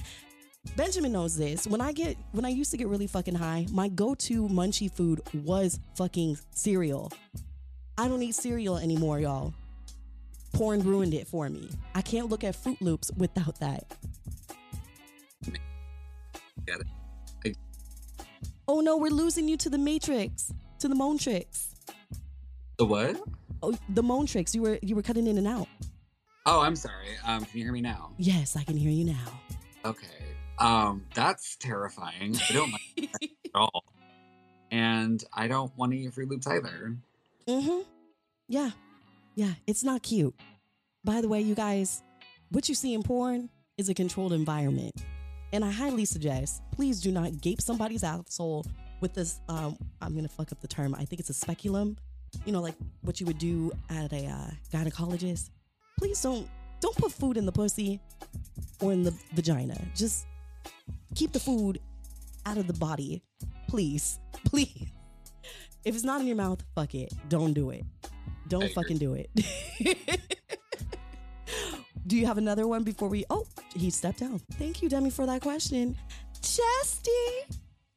[0.76, 1.68] Benjamin knows this.
[1.68, 5.22] When I get when I used to get really fucking high, my go-to munchy food
[5.34, 7.12] was fucking cereal.
[7.98, 9.54] I don't eat cereal anymore, y'all.
[10.54, 11.70] Porn ruined it for me.
[11.96, 13.86] I can't look at Froot Loops without that.
[16.66, 17.58] Get it.
[18.68, 21.74] Oh no, we're losing you to the Matrix, to the Montrix.
[22.78, 23.20] The what?
[23.62, 24.54] Oh, the Montrix.
[24.56, 25.68] You were you were cutting in and out.
[26.46, 27.08] Oh, I'm sorry.
[27.26, 28.12] Um, can you hear me now?
[28.18, 29.42] Yes, I can hear you now.
[29.86, 30.08] Okay.
[30.62, 32.38] Um, that's terrifying.
[32.50, 33.84] I don't like at all.
[34.72, 36.96] And I don't want to eat Froot Loops either.
[37.48, 37.82] Mm-hmm.
[38.48, 38.70] Yeah.
[39.36, 39.54] Yeah.
[39.66, 40.36] It's not cute.
[41.04, 42.04] By the way, you guys,
[42.50, 44.94] what you see in porn is a controlled environment.
[45.52, 48.66] And I highly suggest, please do not gape somebody's asshole
[49.02, 49.42] with this.
[49.50, 50.96] Um, I'm gonna fuck up the term.
[50.96, 51.98] I think it's a speculum.
[52.46, 55.50] You know, like what you would do at a uh, gynecologist.
[55.98, 56.48] Please don't
[56.80, 58.00] don't put food in the pussy
[58.80, 59.76] or in the vagina.
[59.94, 60.26] Just
[61.16, 61.80] keep the food
[62.46, 63.22] out of the body,
[63.68, 64.88] please, please.
[65.84, 67.12] If it's not in your mouth, fuck it.
[67.28, 67.84] Don't do it.
[68.48, 68.74] Don't I agree.
[68.76, 69.30] fucking do it.
[72.08, 73.26] do you have another one before we?
[73.30, 74.40] Oh, he stepped down.
[74.54, 75.96] Thank you, Demi, for that question.
[76.42, 77.12] Chesty,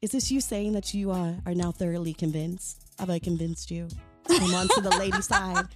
[0.00, 2.83] is this you saying that you uh, are now thoroughly convinced?
[2.98, 3.88] Have I convinced you?
[4.28, 5.66] Come on to the lady side.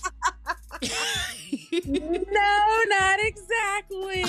[2.33, 4.25] no, not exactly.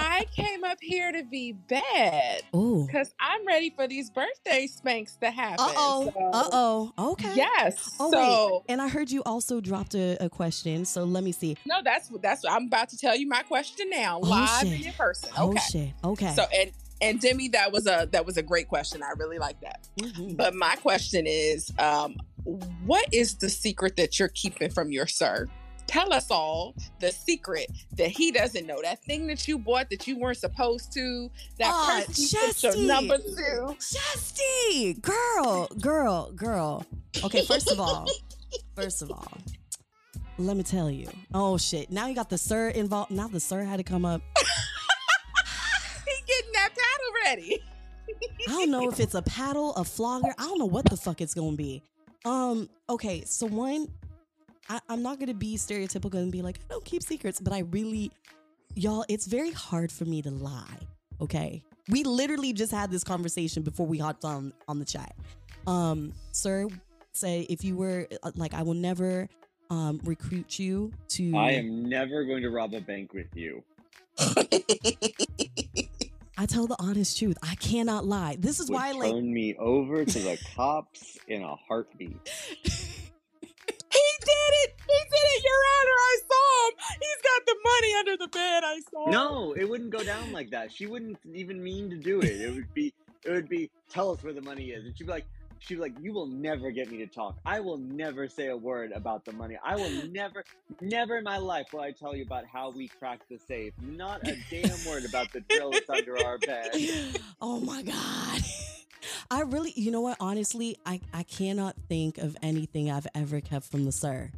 [0.00, 2.86] I came up here to be bad oh.
[2.86, 5.56] because I'm ready for these birthday spanks to happen.
[5.60, 6.12] Uh oh.
[6.14, 6.92] So- Uh oh.
[7.12, 7.34] Okay.
[7.34, 7.96] Yes.
[7.98, 8.72] Oh, so wait.
[8.72, 10.84] And I heard you also dropped a, a question.
[10.84, 11.56] So let me see.
[11.66, 14.72] no, that's that's I'm about to tell you my question now, Oh, live shit.
[14.76, 15.30] and in person.
[15.36, 15.60] Oh, Okay.
[15.70, 15.90] shit.
[16.04, 16.32] Okay.
[16.34, 19.02] So and and Demi, that was a that was a great question.
[19.02, 19.88] I really like that.
[20.00, 20.36] Mhm.
[20.36, 22.16] But my question is, um,
[22.84, 25.46] what is the secret that you're keeping from your sir?
[25.88, 28.80] Tell us all the secret that he doesn't know.
[28.82, 31.30] That thing that you bought that you weren't supposed to.
[31.58, 33.74] That Aw, person your number two.
[33.80, 36.84] Chesty, girl, girl, girl.
[37.24, 38.06] Okay, first of all,
[38.76, 39.32] first of all,
[40.36, 41.08] let me tell you.
[41.32, 41.90] Oh shit!
[41.90, 43.10] Now you got the sir involved.
[43.10, 44.20] Now the sir had to come up.
[46.06, 47.62] He getting that paddle ready.
[48.48, 50.34] I don't know if it's a paddle, a flogger.
[50.38, 51.82] I don't know what the fuck it's gonna be.
[52.24, 52.68] Um.
[52.88, 53.24] Okay.
[53.26, 53.88] So one,
[54.68, 57.60] I, I'm not gonna be stereotypical and be like I don't keep secrets, but I
[57.60, 58.10] really,
[58.74, 60.86] y'all, it's very hard for me to lie.
[61.20, 61.62] Okay.
[61.90, 65.14] We literally just had this conversation before we hopped on on the chat.
[65.66, 66.68] Um, sir
[67.18, 69.28] say if you were uh, like, I will never
[69.70, 71.36] um recruit you to.
[71.36, 73.62] I am never going to rob a bank with you.
[76.40, 77.36] I tell the honest truth.
[77.42, 78.36] I cannot lie.
[78.38, 82.16] This is Would why, like, turn me over to the cops in a heartbeat.
[83.90, 84.74] He did it.
[84.86, 85.98] He did it, Your Honor.
[85.98, 86.98] I saw him.
[87.00, 88.62] He's got the money under the bed.
[88.64, 89.04] I saw.
[89.06, 89.10] him.
[89.12, 90.72] No, it wouldn't go down like that.
[90.72, 92.40] She wouldn't even mean to do it.
[92.40, 92.92] It would be,
[93.24, 95.26] it would be, tell us where the money is, and she'd be like,
[95.60, 97.36] she'd be like, you will never get me to talk.
[97.44, 99.56] I will never say a word about the money.
[99.62, 100.44] I will never,
[100.80, 103.72] never in my life will I tell you about how we cracked the safe.
[103.80, 106.70] Not a damn word about the drill that's under our bed.
[107.40, 108.42] oh my god
[109.30, 113.66] i really you know what honestly i i cannot think of anything i've ever kept
[113.66, 114.30] from the sir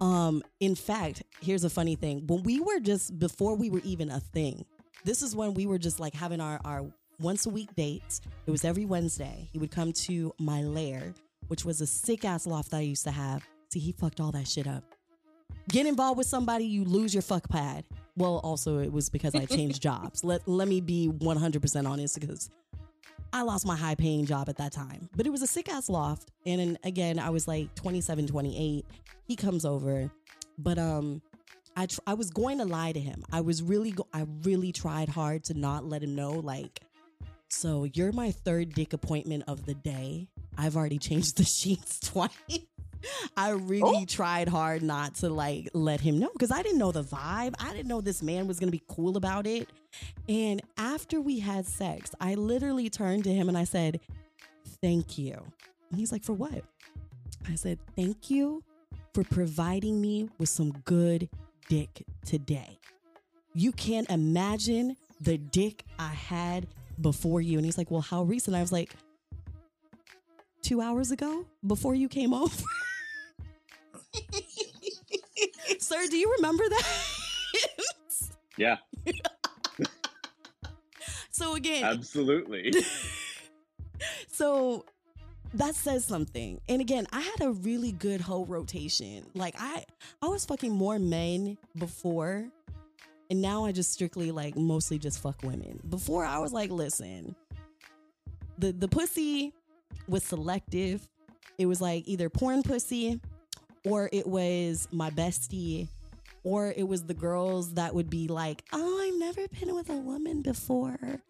[0.00, 2.26] um in fact here's a funny thing.
[2.26, 4.64] When we were just before we were even a thing
[5.04, 6.84] this is when we were just like having our our
[7.20, 8.20] once a week dates.
[8.46, 9.48] It was every wednesday.
[9.52, 11.14] He would come to my lair
[11.48, 13.46] which was a sick ass loft that i used to have.
[13.70, 14.84] See he fucked all that shit up.
[15.68, 17.84] Get involved with somebody you lose your fuck pad.
[18.16, 20.24] Well also it was because i changed jobs.
[20.24, 22.50] Let let me be 100% honest because
[23.32, 25.08] I lost my high paying job at that time.
[25.16, 26.30] But it was a sick ass loft.
[26.44, 28.84] And again, I was like 27, 28.
[29.24, 30.10] He comes over.
[30.58, 31.22] But um
[31.76, 33.22] I tr- I was going to lie to him.
[33.30, 36.80] I was really go- I really tried hard to not let him know like
[37.48, 40.28] so you're my third dick appointment of the day.
[40.58, 42.30] I've already changed the sheets twice.
[43.36, 44.04] I really oh.
[44.06, 47.54] tried hard not to like let him know because I didn't know the vibe.
[47.58, 49.68] I didn't know this man was gonna be cool about it.
[50.28, 54.00] And after we had sex, I literally turned to him and I said,
[54.82, 55.34] Thank you.
[55.90, 56.64] And he's like, For what?
[57.48, 58.62] I said, Thank you
[59.14, 61.28] for providing me with some good
[61.68, 62.78] dick today.
[63.54, 66.66] You can't imagine the dick I had
[67.00, 67.58] before you.
[67.58, 68.56] And he's like, Well, how recent?
[68.56, 68.94] I was like,
[70.66, 72.64] two hours ago before you came over.
[75.86, 76.84] Sir, do you remember that?
[78.58, 78.78] Yeah,
[81.30, 82.72] so again, absolutely.
[84.28, 84.86] so
[85.52, 86.58] that says something.
[86.66, 89.26] And again, I had a really good whole rotation.
[89.34, 89.84] Like I
[90.22, 92.46] I was fucking more men before.
[93.28, 95.78] And now I just strictly like mostly just fuck women.
[95.90, 97.36] Before I was like, listen,
[98.56, 99.52] the the pussy
[100.08, 101.06] was selective.
[101.58, 103.20] It was like either porn pussy
[103.86, 105.88] or it was my bestie
[106.42, 109.96] or it was the girls that would be like, "Oh, I've never been with a
[109.96, 111.20] woman before.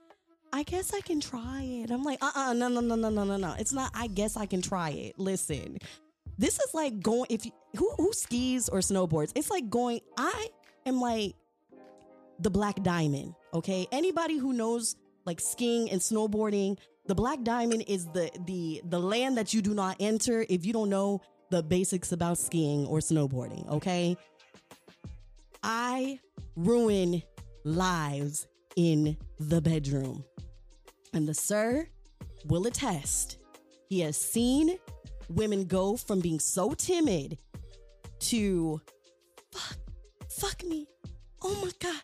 [0.53, 3.37] I guess I can try it." I'm like, "Uh-uh, no, no, no, no, no, no,
[3.37, 3.55] no.
[3.59, 5.19] It's not I guess I can try it.
[5.19, 5.79] Listen.
[6.39, 9.33] This is like going if you who who skis or snowboards.
[9.35, 10.49] It's like going I
[10.85, 11.35] am like
[12.39, 13.87] the black diamond, okay?
[13.91, 19.39] Anybody who knows like skiing and snowboarding, the black diamond is the the the land
[19.39, 23.69] that you do not enter if you don't know the basics about skiing or snowboarding,
[23.71, 24.17] okay?
[25.63, 26.21] I
[26.57, 27.23] ruin
[27.65, 30.25] lives in the bedroom.
[31.13, 31.89] And the sir
[32.47, 33.39] will attest.
[33.89, 34.79] He has seen
[35.29, 37.39] women go from being so timid
[38.21, 38.81] to
[39.53, 39.79] fuck,
[40.29, 40.87] fuck me.
[41.43, 42.03] Oh my God.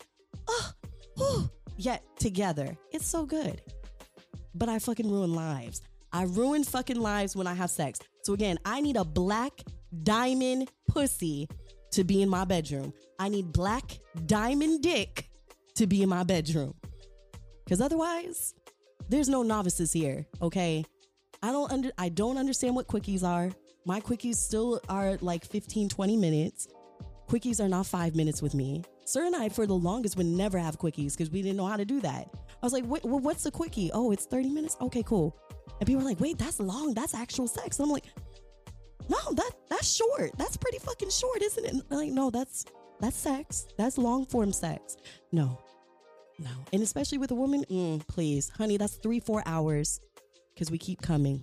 [0.49, 0.73] Oh,
[1.19, 1.51] oh.
[1.77, 2.77] Yet together.
[2.93, 3.63] It's so good.
[4.55, 5.83] But I fucking ruin lives.
[6.13, 7.99] I ruin fucking lives when I have sex.
[8.23, 9.53] So again, I need a black
[10.05, 11.49] diamond pussy
[11.91, 12.93] to be in my bedroom.
[13.19, 15.29] I need black diamond dick
[15.75, 16.75] to be in my bedroom.
[17.69, 18.55] Cause otherwise,
[19.09, 20.85] there's no novices here, okay?
[21.43, 23.51] I don't under I don't understand what quickies are.
[23.85, 26.69] My quickies still are like 15, 20 minutes.
[27.29, 28.85] Quickies are not five minutes with me.
[29.05, 31.77] Sir and I, for the longest, would never have quickies because we didn't know how
[31.77, 32.29] to do that.
[32.33, 33.91] I was like, well, what's a quickie?
[33.93, 34.77] Oh, it's 30 minutes?
[34.81, 35.37] Okay, cool.
[35.81, 36.95] And people were like, wait, that's long.
[36.95, 37.79] That's actual sex.
[37.79, 38.05] And I'm like,
[39.09, 40.31] no, that that's short.
[40.39, 41.73] That's pretty fucking short, isn't it?
[41.73, 42.65] And like, no, that's
[43.01, 43.67] that's sex.
[43.77, 44.97] That's long form sex.
[45.33, 45.59] No,
[46.39, 46.51] no.
[46.73, 50.01] And especially with a woman, mm, please, honey, that's three, four hours
[50.55, 51.43] because we keep coming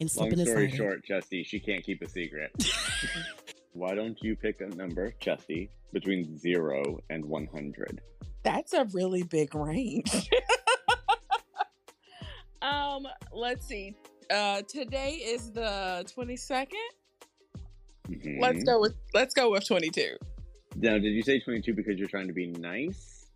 [0.00, 0.76] and Long story inside.
[0.76, 2.50] short, Chesty, she can't keep a secret.
[3.72, 8.00] Why don't you pick a number, Chesty, between zero and 100?
[8.42, 10.30] That's a really big range.
[12.62, 13.94] um, let's see.
[14.30, 16.68] Uh today is the 22nd.
[18.40, 18.66] Let's Mhm.
[18.66, 20.16] go with let's go with 22.
[20.76, 23.26] Now, did you say 22 because you're trying to be nice?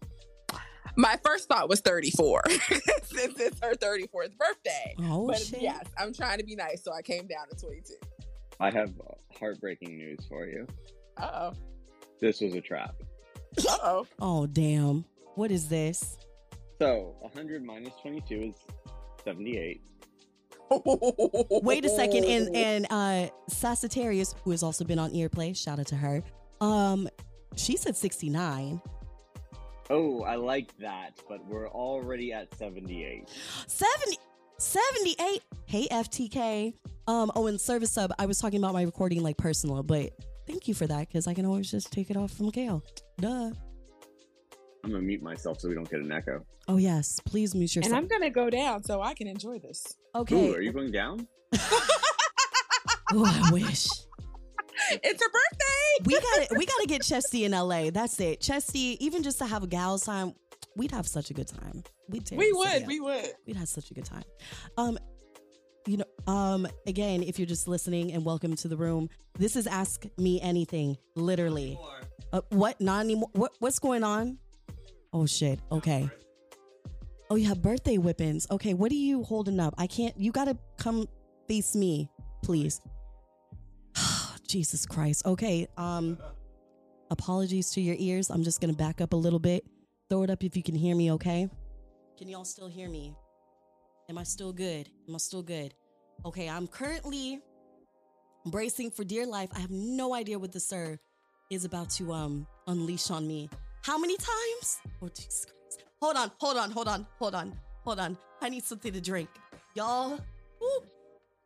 [0.96, 2.42] My first thought was 34
[3.02, 4.94] since it's her 34th birthday.
[5.00, 5.62] Oh but shit!
[5.62, 7.94] yes, I'm trying to be nice, so I came down to 22.
[8.60, 8.92] I have
[9.38, 10.66] heartbreaking news for you.
[11.16, 11.52] Uh
[12.20, 12.94] This was a trap.
[13.68, 14.00] oh.
[14.00, 15.04] Uh Oh damn!
[15.34, 16.18] What is this?
[16.80, 18.54] So, 100 minus 22 is
[19.24, 19.80] 78.
[20.70, 21.60] oh.
[21.62, 25.86] Wait a second, and and uh Sagittarius, who has also been on Earplay, shout out
[25.88, 26.22] to her.
[26.60, 27.08] Um,
[27.56, 28.80] she said sixty nine.
[29.90, 33.28] Oh, I like that, but we're already at 78.
[33.66, 34.18] 70,
[34.58, 35.42] 78.
[35.66, 36.74] Hey FTK.
[37.06, 38.10] Um, oh, and service sub.
[38.18, 40.10] I was talking about my recording like personal, but
[40.46, 42.82] thank you for that because I can always just take it off from Gail.
[43.20, 43.50] Duh.
[44.84, 46.44] I'm gonna mute myself so we don't get an echo.
[46.68, 47.86] Oh yes, please mute yourself.
[47.94, 49.82] and I'm gonna go down so I can enjoy this.
[50.14, 50.50] okay.
[50.50, 51.26] Ooh, are you going down?
[51.54, 53.88] oh, I wish.
[54.90, 56.04] It's her birthday.
[56.04, 57.90] we got to We got to get Chesty in LA.
[57.90, 58.40] That's it.
[58.40, 60.34] Chesty, even just to have a gal's time,
[60.76, 61.84] we'd have such a good time.
[62.08, 63.30] We'd We would, we would.
[63.46, 64.24] we'd have such a good time.
[64.76, 64.98] Um,
[65.86, 69.66] you know, um, again, if you're just listening and welcome to the room, this is
[69.68, 71.78] Ask Me Anything, literally.
[72.32, 72.78] Uh, what?
[72.80, 73.30] Not anymore.
[73.32, 73.52] What?
[73.60, 74.38] What's going on?
[75.14, 75.60] Oh shit.
[75.70, 76.10] Okay.
[77.30, 78.48] Oh, you have birthday whippings.
[78.50, 79.72] Okay, what are you holding up?
[79.78, 80.18] I can't.
[80.18, 81.08] You gotta come
[81.46, 82.10] face me,
[82.42, 82.80] please.
[84.48, 85.24] Jesus Christ.
[85.24, 85.68] Okay.
[85.76, 86.18] Um,
[87.10, 88.28] apologies to your ears.
[88.28, 89.64] I'm just gonna back up a little bit.
[90.10, 91.12] Throw it up if you can hear me.
[91.12, 91.48] Okay.
[92.18, 93.14] Can y'all still hear me?
[94.08, 94.90] Am I still good?
[95.08, 95.74] Am I still good?
[96.26, 97.40] Okay, I'm currently
[98.46, 99.50] bracing for dear life.
[99.54, 100.98] I have no idea what the sir
[101.50, 103.48] is about to um unleash on me.
[103.84, 104.80] How many times?
[105.02, 105.84] Oh Jesus Christ.
[106.00, 107.52] Hold on, hold on, hold on, hold on,
[107.84, 108.16] hold on.
[108.40, 109.28] I need something to drink.
[109.74, 110.18] Y'all.
[110.62, 110.82] Ooh,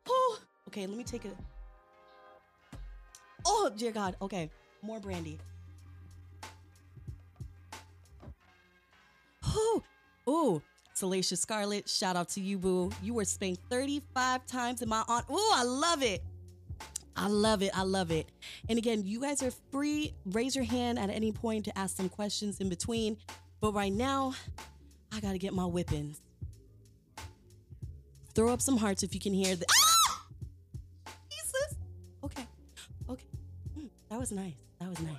[0.09, 0.37] ooh.
[0.69, 1.37] Okay, let me take it.
[3.45, 4.15] Oh dear God.
[4.23, 4.49] Okay.
[4.83, 5.37] More brandy.
[9.53, 9.83] Ooh.
[10.29, 10.63] Ooh.
[10.95, 12.93] Salacious Scarlet, shout out to you, boo.
[13.03, 15.27] You were spanked 35 times in my aunt.
[15.29, 16.23] Ooh, I love it.
[17.19, 17.73] I love it.
[17.75, 18.31] I love it.
[18.69, 20.15] And again, you guys are free.
[20.25, 23.17] Raise your hand at any point to ask some questions in between.
[23.61, 24.35] But right now,
[25.13, 26.21] I got to get my whippings.
[28.35, 29.67] Throw up some hearts if you can hear the.
[29.69, 30.27] Ah!
[31.29, 31.75] Jesus.
[32.23, 32.47] Okay.
[33.11, 33.27] Okay.
[33.75, 34.55] Hmm, that was nice.
[34.79, 35.17] That was nice.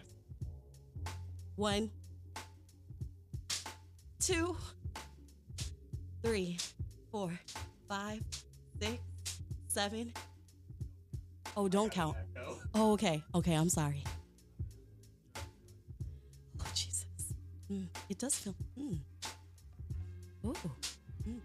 [1.57, 1.91] One,
[4.21, 4.55] two,
[6.23, 6.57] three,
[7.11, 7.37] four,
[7.89, 8.23] five,
[8.79, 8.99] six,
[9.67, 10.13] seven,
[11.59, 12.15] Oh, don't count.
[12.73, 13.21] Oh, okay.
[13.35, 14.01] Okay, I'm sorry.
[15.35, 17.33] Oh, Jesus.
[17.69, 18.55] Mm, it does feel.
[18.79, 18.97] Mm.
[20.45, 20.55] Oh.
[21.27, 21.41] Mm.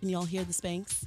[0.00, 1.06] Can y'all hear the spanks?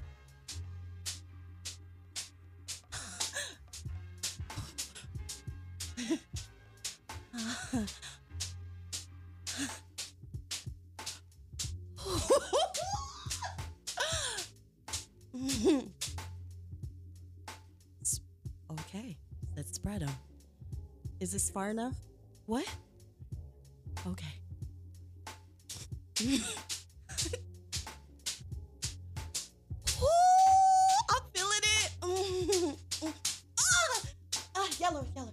[21.56, 21.96] Far enough?
[22.48, 22.66] What?
[24.06, 24.26] Okay.
[26.22, 26.40] Ooh,
[31.10, 31.92] I'm feeling it.
[32.04, 34.02] Ah,
[34.58, 35.32] ah, yellow, yellow.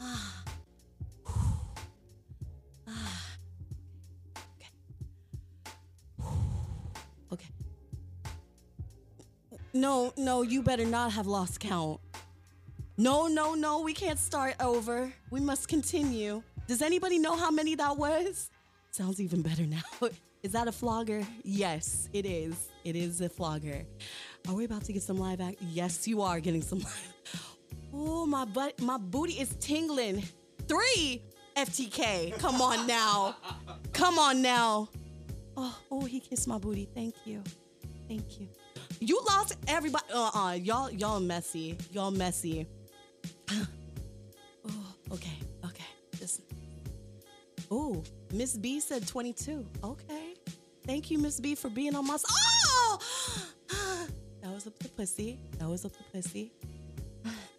[0.00, 0.44] Ah.
[2.88, 3.36] Ah.
[4.56, 4.70] Okay.
[7.32, 7.50] Okay.
[9.72, 12.00] No, no, you better not have lost count.
[12.98, 15.12] No, no, no, we can't start over.
[15.30, 16.42] We must continue.
[16.66, 18.48] Does anybody know how many that was?
[18.90, 19.82] Sounds even better now.
[20.42, 21.26] Is that a flogger?
[21.42, 22.68] Yes, it is.
[22.84, 23.84] It is a flogger.
[24.48, 25.56] Are we about to get some live act?
[25.60, 27.14] Yes, you are getting some live.
[27.92, 30.22] Oh, my butt, my booty is tingling.
[30.66, 31.22] Three
[31.54, 32.38] FTK.
[32.38, 33.36] Come on now.
[33.92, 34.88] Come on now.
[35.56, 36.88] Oh, oh, he kissed my booty.
[36.94, 37.42] Thank you.
[38.08, 38.48] Thank you.
[39.00, 40.04] You lost everybody.
[40.12, 40.52] Uh-uh.
[40.54, 41.76] Y'all, y'all messy.
[41.92, 42.66] Y'all messy.
[44.68, 45.84] oh, okay, okay.
[46.18, 46.42] Just.
[47.70, 49.64] Oh, Miss B said 22.
[49.82, 50.34] Okay.
[50.84, 52.16] Thank you, Miss B, for being on my.
[52.30, 52.98] Oh!
[54.42, 55.38] That was up the pussy.
[55.58, 56.52] That was up the pussy.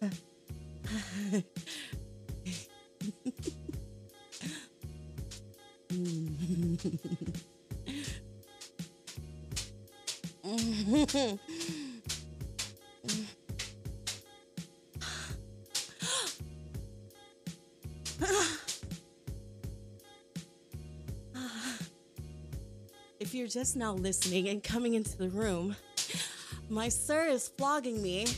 [23.38, 25.76] you're just now listening and coming into the room,
[26.68, 28.26] my sir is flogging me.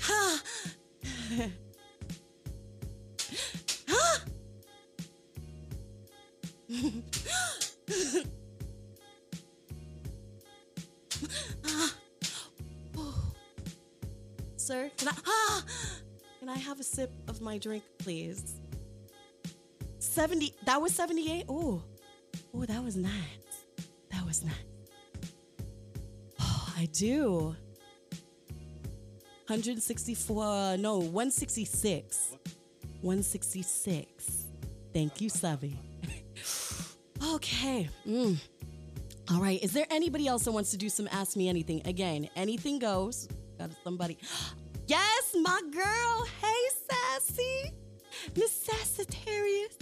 [14.57, 15.63] sir, can I,
[16.41, 18.61] can I have a sip of my drink, please?
[19.99, 21.47] 70, that was 78?
[21.49, 21.83] Oh,
[22.55, 23.15] oh, that was nice.
[24.11, 24.70] That was nice.
[26.81, 27.55] I do.
[29.49, 32.37] 164, no, 166.
[33.03, 34.47] 166.
[34.95, 35.79] Thank you, Savvy.
[37.35, 37.87] okay.
[38.09, 38.39] Mm.
[39.31, 39.63] All right.
[39.63, 41.83] Is there anybody else that wants to do some Ask Me Anything?
[41.85, 43.29] Again, anything goes.
[43.59, 44.17] Got somebody.
[44.87, 46.27] Yes, my girl.
[46.43, 47.73] Hey, Sassy.
[48.35, 49.79] Miss Sagittarius.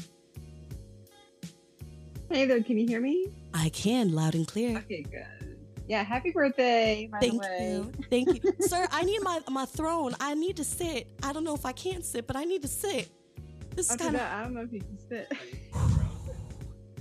[2.30, 3.28] Hey there, can you hear me?
[3.54, 4.76] I can, loud and clear.
[4.76, 5.37] Okay, good.
[5.88, 7.72] Yeah, happy birthday, Thank way.
[7.72, 7.92] you.
[8.10, 8.52] Thank you.
[8.60, 10.14] Sir, I need my, my throne.
[10.20, 11.08] I need to sit.
[11.22, 13.08] I don't know if I can sit, but I need to sit.
[13.74, 14.20] This is kind of.
[14.20, 15.32] I don't know if you can sit.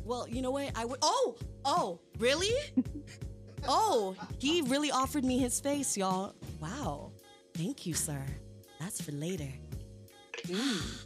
[0.07, 0.71] Well, you know what?
[0.73, 0.99] I would.
[1.01, 2.55] Oh, oh, really?
[3.67, 6.33] oh, he really offered me his face, y'all.
[6.61, 7.11] Wow.
[7.53, 8.23] Thank you, sir.
[8.79, 9.51] That's for later.
[10.43, 11.03] Mm.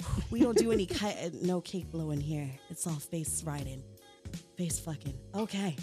[0.32, 2.50] We don't do any ki- no cake blowing here.
[2.70, 3.84] It's all face riding,
[4.56, 5.14] face fucking.
[5.34, 5.76] Okay.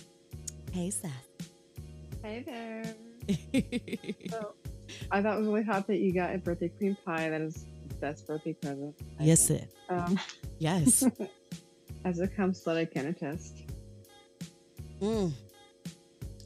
[0.75, 1.25] Hey, Seth.
[2.21, 2.83] Hey there.
[4.29, 4.55] So,
[5.09, 7.29] I thought it was really hot that you got a birthday cream pie.
[7.29, 8.93] That is the best birthday present.
[9.17, 9.61] I yes, think.
[9.61, 9.69] it.
[9.89, 10.19] Um,
[10.59, 11.01] Yes.
[12.03, 13.55] as it comes that, I can attest.
[15.01, 15.31] Mm.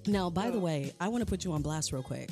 [0.06, 0.62] Now, by the Oh.
[0.62, 2.30] way, I want to put you on blast real quick.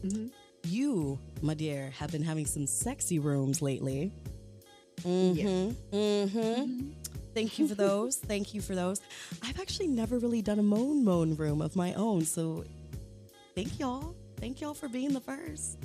[0.00, 0.28] hmm
[0.64, 4.10] You, my dear, have been having some sexy rooms lately.
[5.02, 5.94] Mm-hmm.
[5.94, 6.92] Mm-hmm.
[7.34, 8.16] Thank you for those.
[8.32, 9.00] Thank you for those.
[9.42, 12.64] I've actually never really done a moan moan room of my own, so
[13.54, 14.14] thank y'all.
[14.38, 15.78] Thank y'all for being the first.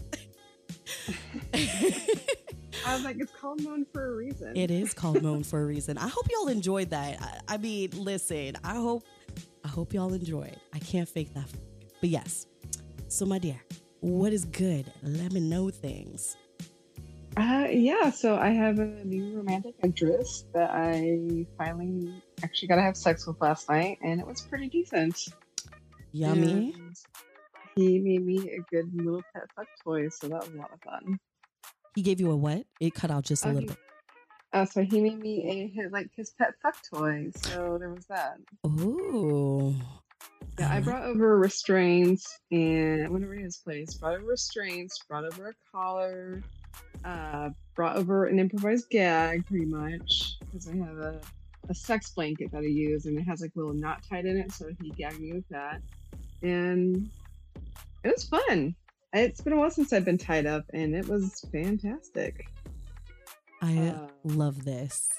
[2.86, 4.56] I was like, it's called Moan for a reason.
[4.56, 5.98] It is called Moan for a reason.
[5.98, 7.22] I hope y'all enjoyed that.
[7.22, 9.04] I, I mean, listen, I hope
[9.64, 10.56] I hope y'all enjoyed.
[10.74, 11.50] I can't fake that.
[12.00, 12.46] But yes.
[13.08, 13.60] So my dear,
[14.02, 14.92] what is good?
[15.02, 16.38] Let me know things.
[17.38, 22.82] Uh, yeah, so I have a new romantic interest that I finally actually got to
[22.82, 25.20] have sex with last night, and it was pretty decent.
[26.14, 26.74] Yummy.
[26.78, 26.96] And
[27.76, 30.80] he made me a good little pet fuck toy, so that was a lot of
[30.82, 31.20] fun.
[31.94, 32.66] He gave you a what?
[32.80, 33.78] It cut out just a Oh, little bit.
[34.54, 37.30] Uh, so he made me a his, like his pet fuck toy.
[37.36, 38.38] So there was that.
[38.66, 39.76] Ooh.
[40.58, 43.96] Yeah, I brought over restraints and I went over to his place.
[43.96, 44.98] Brought over restraints.
[45.10, 46.42] Brought over a collar.
[47.06, 51.22] Uh, brought over an improvised gag, pretty much, because I have a,
[51.70, 54.38] a sex blanket that I use, and it has like a little knot tied in
[54.38, 54.52] it.
[54.52, 55.82] So he gagged me with that,
[56.42, 57.08] and
[58.04, 58.74] it was fun.
[59.14, 62.48] It's been a while since I've been tied up, and it was fantastic.
[63.62, 65.10] I Uh, love this.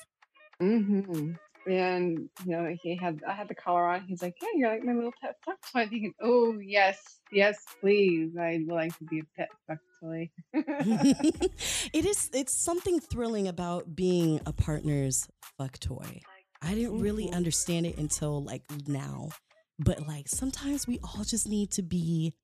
[0.60, 1.32] Mm-hmm.
[1.66, 4.02] And you know, he had I had the collar on.
[4.06, 7.58] He's like, "Yeah, you're like my little pet fuck toy." I'm thinking, "Oh yes, yes,
[7.80, 8.36] please.
[8.36, 14.40] I'd like to be a pet fuck toy." it is it's something thrilling about being
[14.46, 16.20] a partner's fuck toy.
[16.62, 17.34] I didn't really Mhm.
[17.34, 19.30] understand it until like now.
[19.78, 22.34] But like sometimes we all just need to be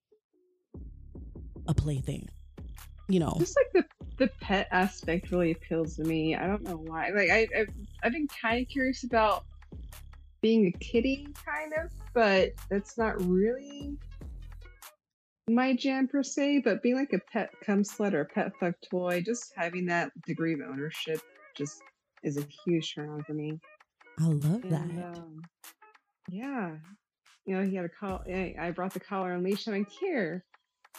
[1.66, 2.28] a plaything.
[3.08, 3.36] You know.
[3.38, 3.84] Just like the
[4.18, 6.34] the pet aspect really appeals to me.
[6.36, 7.10] I don't know why.
[7.10, 7.68] Like I I've,
[8.02, 9.44] I've been kind of curious about
[10.40, 13.96] being a kitty, kind of, but that's not really
[15.48, 16.62] my jam per se.
[16.64, 20.10] But being like a pet cum slut or a pet fuck toy, just having that
[20.26, 21.20] degree of ownership,
[21.56, 21.80] just
[22.24, 23.60] is a huge turn on for me.
[24.18, 24.82] I love that.
[24.82, 25.42] Um,
[26.28, 26.76] yeah,
[27.46, 28.22] you know, he had a call.
[28.26, 29.68] I I brought the collar and leash.
[29.68, 30.44] I'm like, here,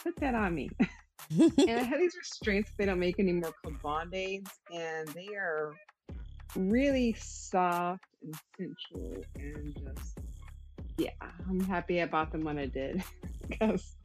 [0.02, 0.70] put that on me.
[1.30, 5.74] and I have these restraints they don't make anymore called band-aids, and they are
[6.56, 10.18] really soft and sensual and just
[10.96, 11.10] yeah,
[11.48, 13.02] I'm happy I bought them when I did
[13.48, 13.96] because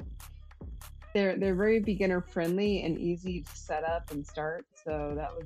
[1.14, 4.66] they're they're very beginner friendly and easy to set up and start.
[4.84, 5.46] So that was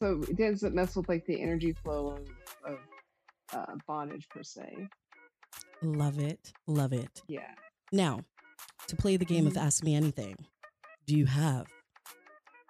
[0.00, 2.18] so it doesn't mess with like the energy flow
[2.64, 2.78] of, of
[3.52, 4.88] uh, bondage per se.
[5.82, 6.52] love it.
[6.66, 7.22] Love it.
[7.28, 7.50] Yeah.
[7.90, 8.20] Now,
[8.86, 9.62] to play the game of Mhm.
[9.62, 10.36] Ask Me Anything,
[11.06, 11.66] do you have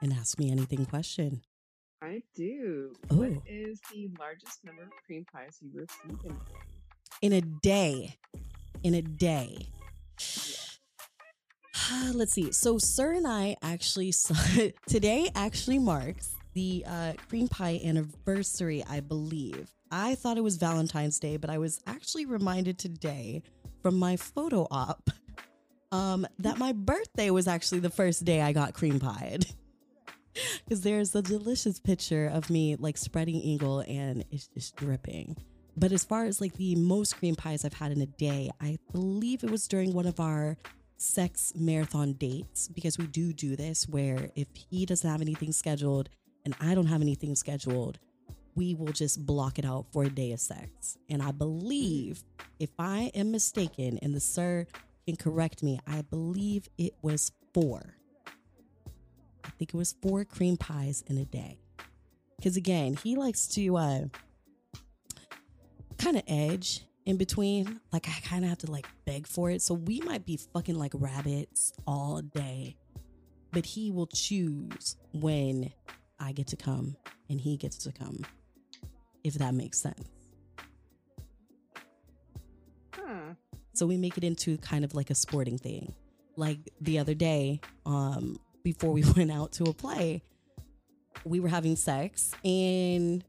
[0.00, 1.42] an Ask Me Anything question?
[2.00, 2.92] I do.
[3.10, 3.16] Oh.
[3.16, 6.60] What is the largest number of cream pies you received in a day?
[7.22, 8.16] In a day.
[8.82, 9.66] In a day.
[12.14, 12.52] Let's see.
[12.52, 14.36] So, Sir and I actually saw
[14.86, 19.68] today actually marks the uh, cream pie anniversary, I believe.
[19.90, 23.42] I thought it was Valentine's Day, but I was actually reminded today
[23.82, 25.10] from my photo op
[25.90, 29.46] um, that my birthday was actually the first day I got cream pied.
[30.64, 35.36] Because there's a delicious picture of me like spreading eagle and it's just dripping.
[35.76, 38.78] But as far as like the most cream pies I've had in a day, I
[38.92, 40.56] believe it was during one of our
[40.96, 46.08] sex marathon dates because we do do this where if he doesn't have anything scheduled
[46.44, 47.98] and I don't have anything scheduled,
[48.56, 50.98] we will just block it out for a day of sex.
[51.08, 52.24] And I believe,
[52.58, 54.66] if I am mistaken, and the sir
[55.06, 57.97] can correct me, I believe it was four.
[59.48, 61.58] I think it was four cream pies in a day.
[62.36, 64.00] Because again, he likes to uh,
[65.98, 67.80] kind of edge in between.
[67.92, 69.62] Like I kind of have to like beg for it.
[69.62, 72.76] So we might be fucking like rabbits all day,
[73.50, 75.72] but he will choose when
[76.20, 76.96] I get to come
[77.30, 78.24] and he gets to come,
[79.24, 80.08] if that makes sense.
[82.92, 83.34] Huh.
[83.72, 85.94] So we make it into kind of like a sporting thing.
[86.36, 88.38] Like the other day, um,
[88.72, 90.22] before we went out to a play,
[91.24, 93.24] we were having sex and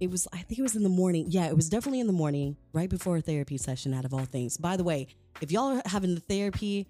[0.00, 1.26] it was I think it was in the morning.
[1.28, 4.24] Yeah, it was definitely in the morning, right before a therapy session out of all
[4.24, 4.56] things.
[4.56, 5.08] By the way,
[5.40, 6.86] if y'all are having the therapy,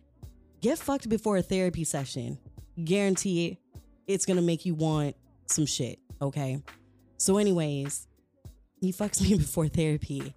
[0.61, 2.39] get fucked before a therapy session.
[2.83, 3.59] Guarantee it,
[4.07, 5.15] it's gonna make you want
[5.47, 6.63] some shit, okay?
[7.19, 8.09] So, anyways,
[8.81, 10.35] he fucks me before therapy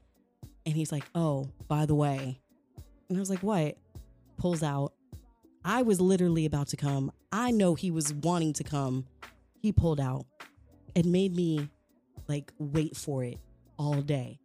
[0.65, 2.39] and he's like, Oh, by the way.
[3.07, 3.77] And I was like, What?
[4.37, 4.93] Pulls out.
[5.63, 7.11] I was literally about to come.
[7.31, 9.05] I know he was wanting to come.
[9.61, 10.25] He pulled out
[10.95, 11.69] and made me
[12.27, 13.37] like wait for it
[13.77, 14.39] all day.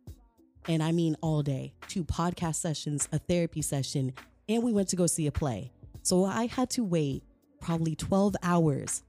[0.68, 1.74] And I mean all day.
[1.88, 4.12] Two podcast sessions, a therapy session,
[4.48, 5.70] and we went to go see a play.
[6.02, 7.22] So I had to wait
[7.60, 9.02] probably 12 hours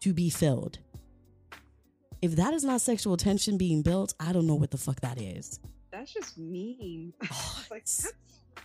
[0.00, 0.78] to be filled.
[2.22, 5.20] If that is not sexual tension being built, I don't know what the fuck that
[5.20, 5.60] is.
[5.90, 7.12] That's just mean.
[7.30, 8.12] Oh, like that's,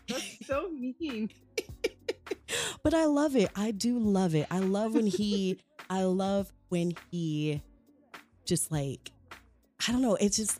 [0.07, 1.29] that's so mean.
[2.83, 3.49] But I love it.
[3.55, 4.47] I do love it.
[4.49, 5.59] I love when he,
[5.89, 7.61] I love when he
[8.45, 9.11] just like,
[9.87, 10.15] I don't know.
[10.15, 10.59] It's just,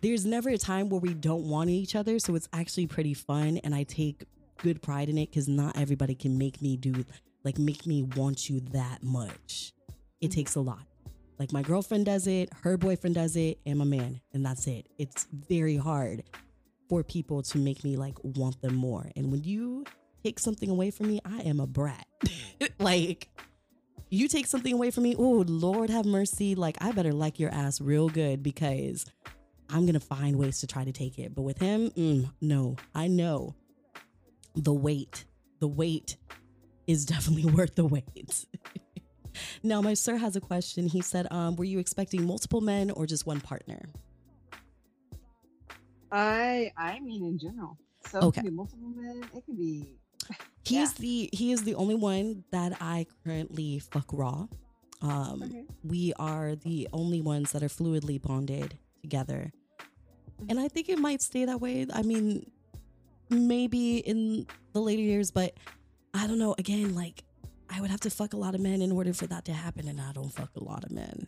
[0.00, 2.18] there's never a time where we don't want each other.
[2.18, 3.58] So it's actually pretty fun.
[3.58, 4.24] And I take
[4.58, 7.04] good pride in it because not everybody can make me do,
[7.44, 9.72] like, make me want you that much.
[10.20, 10.82] It takes a lot.
[11.38, 14.20] Like, my girlfriend does it, her boyfriend does it, and my man.
[14.32, 14.86] And that's it.
[14.98, 16.24] It's very hard
[16.88, 19.10] for people to make me like want them more.
[19.16, 19.84] And when you
[20.22, 22.06] take something away from me, I am a brat.
[22.78, 23.28] like
[24.10, 26.54] You take something away from me, oh Lord have mercy.
[26.54, 29.04] Like I better like your ass real good because
[29.70, 31.34] I'm gonna find ways to try to take it.
[31.34, 33.54] But with him, mm, no, I know
[34.54, 35.24] the weight.
[35.60, 36.16] The weight
[36.86, 38.44] is definitely worth the wait.
[39.62, 40.88] now, my sir has a question.
[40.88, 43.88] He said, um, "Were you expecting multiple men or just one partner?"
[46.10, 47.78] I I mean in general.
[48.10, 48.40] So Okay.
[48.40, 49.22] it can be multiple men.
[49.34, 49.96] It can be
[50.64, 50.82] He Yeah.
[50.84, 54.46] is the he is the only one that I currently fuck raw.
[55.00, 55.64] Um, okay.
[55.82, 59.52] we are the only ones that are fluidly bonded together.
[60.48, 61.86] And I think it might stay that way.
[61.92, 62.48] I mean,
[63.28, 65.54] maybe in the later years, but
[66.14, 66.54] I don't know.
[66.58, 67.24] Again, like
[67.68, 69.88] I would have to fuck a lot of men in order for that to happen,
[69.88, 71.26] and I don't fuck a lot of men.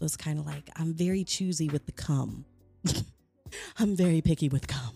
[0.00, 2.44] So it's kind of like I'm very choosy with the cum.
[3.78, 4.94] I'm very picky with cum.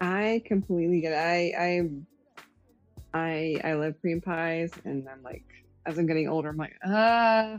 [0.00, 1.16] I completely get it.
[1.16, 1.88] I
[3.14, 5.44] I I I love cream pies, and I'm like,
[5.86, 7.58] as I'm getting older, I'm like, uh,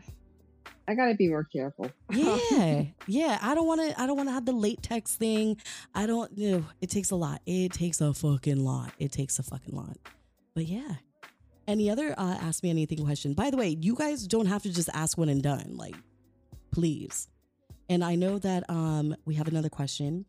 [0.88, 1.90] I gotta be more careful.
[2.12, 3.40] Yeah, yeah.
[3.42, 4.00] I don't want to.
[4.00, 5.58] I don't want to have the latex thing.
[5.94, 6.32] I don't.
[6.38, 7.42] You know, it takes a lot.
[7.46, 8.92] It takes a fucking lot.
[9.00, 9.98] It takes a fucking lot.
[10.54, 10.96] But yeah.
[11.68, 13.34] Any other uh, ask me anything question?
[13.34, 15.76] By the way, you guys don't have to just ask one and done.
[15.76, 15.96] Like,
[16.72, 17.28] please.
[17.90, 20.26] And I know that um we have another question.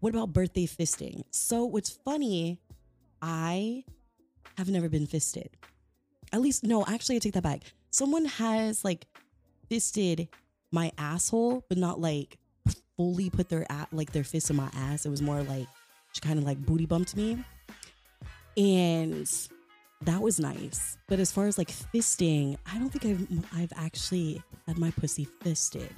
[0.00, 1.24] What about birthday fisting?
[1.30, 2.58] So what's funny,
[3.20, 3.84] I
[4.56, 5.50] have never been fisted.
[6.32, 7.60] At least no, actually I take that back.
[7.90, 9.06] Someone has like
[9.68, 10.28] fisted
[10.72, 12.38] my asshole, but not like
[12.96, 15.04] fully put their like their fist in my ass.
[15.04, 15.66] It was more like
[16.12, 17.44] she kind of like booty bumped me.
[18.56, 19.30] And
[20.02, 20.96] that was nice.
[21.08, 25.26] But as far as like fisting, I don't think I've I've actually had my pussy
[25.42, 25.90] fisted.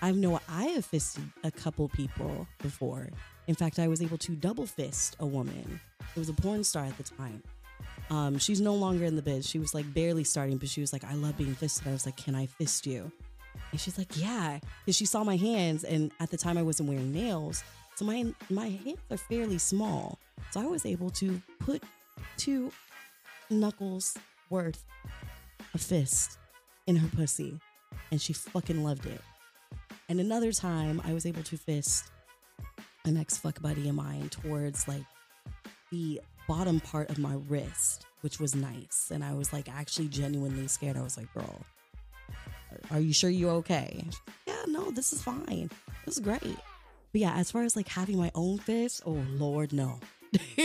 [0.00, 3.08] I know I have fisted a couple people before.
[3.48, 5.80] In fact, I was able to double fist a woman.
[6.14, 7.42] It was a porn star at the time.
[8.10, 9.48] Um, she's no longer in the biz.
[9.48, 11.88] She was like barely starting, but she was like, I love being fisted.
[11.88, 13.10] I was like, Can I fist you?
[13.70, 14.58] And she's like, Yeah.
[14.84, 17.64] Because she saw my hands, and at the time I wasn't wearing nails.
[17.96, 20.18] So my my hands are fairly small.
[20.50, 21.82] So I was able to put
[22.36, 22.70] two
[23.50, 24.16] knuckles
[24.50, 24.84] worth
[25.74, 26.38] of fist
[26.86, 27.58] in her pussy.
[28.10, 29.20] And she fucking loved it.
[30.08, 32.10] And another time I was able to fist
[33.04, 35.04] an ex fuck buddy of mine towards like
[35.90, 39.10] the bottom part of my wrist, which was nice.
[39.12, 40.96] And I was like actually genuinely scared.
[40.96, 41.64] I was like, girl,
[42.90, 44.04] are you sure you're okay?
[44.46, 45.70] Yeah, no, this is fine.
[46.04, 46.56] This is great.
[47.12, 50.00] But yeah, as far as like having my own fist, oh Lord, no.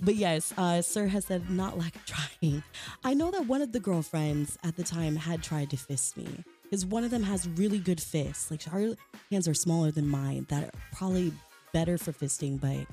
[0.00, 2.62] but yes, uh, Sir has said not lack of trying.
[3.04, 6.44] I know that one of the girlfriends at the time had tried to fist me
[6.74, 8.50] because one of them has really good fists.
[8.50, 8.96] Like her
[9.30, 11.32] hands are smaller than mine, that are probably
[11.72, 12.84] better for fisting, but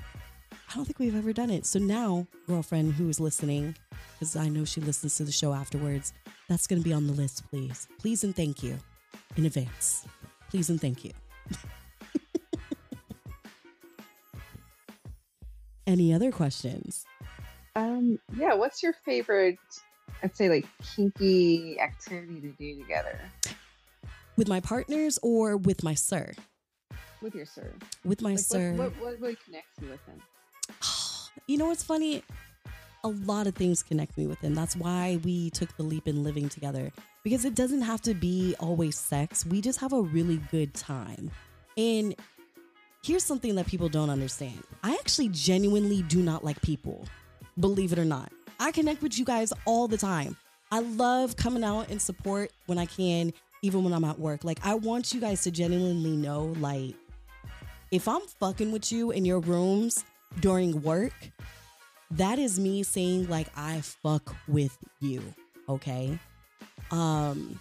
[0.51, 1.65] I don't think we've ever done it.
[1.65, 3.75] So now, girlfriend who is listening,
[4.13, 6.13] because I know she listens to the show afterwards,
[6.47, 7.88] that's going to be on the list, please.
[7.97, 8.77] Please and thank you
[9.36, 10.05] in advance.
[10.51, 11.13] Please and thank you.
[15.88, 17.03] Any other questions?
[17.75, 18.53] Um, yeah.
[18.53, 19.57] What's your favorite?
[20.21, 23.17] I'd say like kinky activity to do together
[24.38, 26.34] With my partners or with my sir?
[27.21, 27.71] with your sir.
[28.03, 28.73] With my Like, sir.
[28.73, 30.21] what, what, what would connect you with him?
[31.47, 32.23] you know what's funny?
[33.03, 34.53] A lot of things connect me with him.
[34.53, 36.91] That's why we took the leap in living together
[37.23, 39.45] because it doesn't have to be always sex.
[39.45, 41.32] We just have a really good time.
[41.77, 42.15] And
[43.03, 47.07] here's something that people don't understand I actually genuinely do not like people,
[47.59, 48.32] believe it or not.
[48.59, 50.38] I connect with you guys all the time.
[50.71, 54.43] I love coming out and support when I can, even when I'm at work.
[54.43, 56.95] Like, I want you guys to genuinely know, like,
[57.91, 60.05] if I'm fucking with you in your rooms
[60.39, 61.14] during work,
[62.12, 65.22] that is me saying like I fuck with you,
[65.68, 66.18] okay?
[66.89, 67.59] Um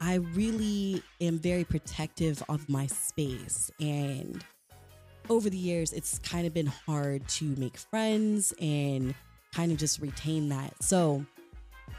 [0.00, 4.44] I really am very protective of my space and
[5.30, 9.14] over the years it's kind of been hard to make friends and
[9.54, 10.82] kind of just retain that.
[10.82, 11.24] So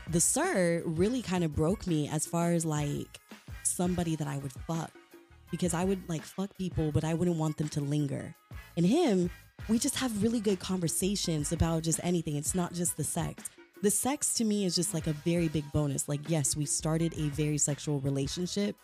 [0.09, 3.19] the sir really kind of broke me as far as like
[3.63, 4.91] somebody that I would fuck
[5.51, 8.35] because I would like fuck people, but I wouldn't want them to linger.
[8.75, 9.29] And him,
[9.67, 12.35] we just have really good conversations about just anything.
[12.35, 13.43] It's not just the sex.
[13.81, 16.09] The sex to me is just like a very big bonus.
[16.09, 18.75] Like, yes, we started a very sexual relationship,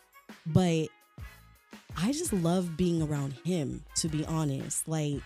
[0.47, 0.87] but
[1.97, 4.87] I just love being around him, to be honest.
[4.87, 5.21] Like,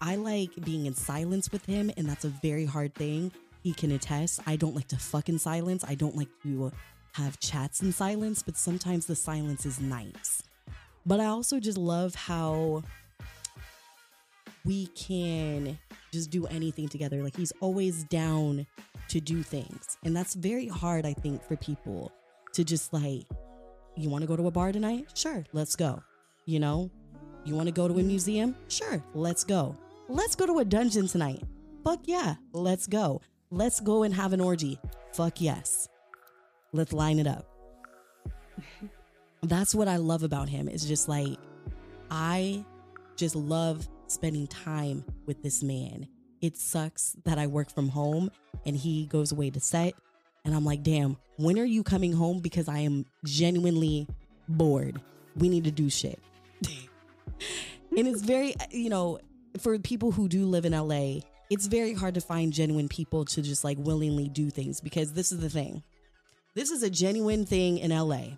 [0.00, 3.32] I like being in silence with him, and that's a very hard thing.
[3.68, 4.40] He can attest.
[4.46, 5.84] I don't like to fuck in silence.
[5.86, 6.72] I don't like to
[7.12, 10.42] have chats in silence, but sometimes the silence is nice.
[11.04, 12.82] But I also just love how
[14.64, 15.78] we can
[16.14, 17.22] just do anything together.
[17.22, 18.66] Like he's always down
[19.08, 19.98] to do things.
[20.02, 22.10] And that's very hard, I think, for people
[22.54, 23.26] to just like,
[23.98, 25.10] you want to go to a bar tonight?
[25.12, 26.02] Sure, let's go.
[26.46, 26.90] You know,
[27.44, 28.56] you want to go to a museum?
[28.68, 29.76] Sure, let's go.
[30.08, 31.42] Let's go to a dungeon tonight.
[31.84, 33.20] Fuck yeah, let's go.
[33.50, 34.78] Let's go and have an orgy.
[35.14, 35.88] Fuck yes.
[36.72, 37.46] Let's line it up.
[39.42, 40.68] That's what I love about him.
[40.68, 41.38] It's just like,
[42.10, 42.64] I
[43.16, 46.08] just love spending time with this man.
[46.40, 48.30] It sucks that I work from home
[48.66, 49.94] and he goes away to set.
[50.44, 52.40] And I'm like, damn, when are you coming home?
[52.40, 54.06] Because I am genuinely
[54.48, 55.00] bored.
[55.36, 56.18] We need to do shit.
[57.96, 59.20] and it's very, you know,
[59.58, 61.20] for people who do live in LA,
[61.50, 65.32] it's very hard to find genuine people to just like willingly do things because this
[65.32, 65.82] is the thing.
[66.54, 68.36] This is a genuine thing in LA.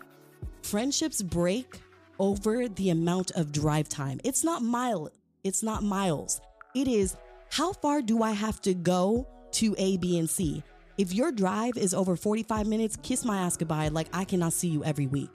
[0.62, 1.80] Friendships break
[2.18, 4.20] over the amount of drive time.
[4.24, 5.10] It's not mile,
[5.42, 6.40] it's not miles.
[6.74, 7.16] It is
[7.50, 10.62] how far do I have to go to A, B, and C?
[10.98, 13.88] If your drive is over 45 minutes, kiss my ass goodbye.
[13.88, 15.30] Like I cannot see you every week.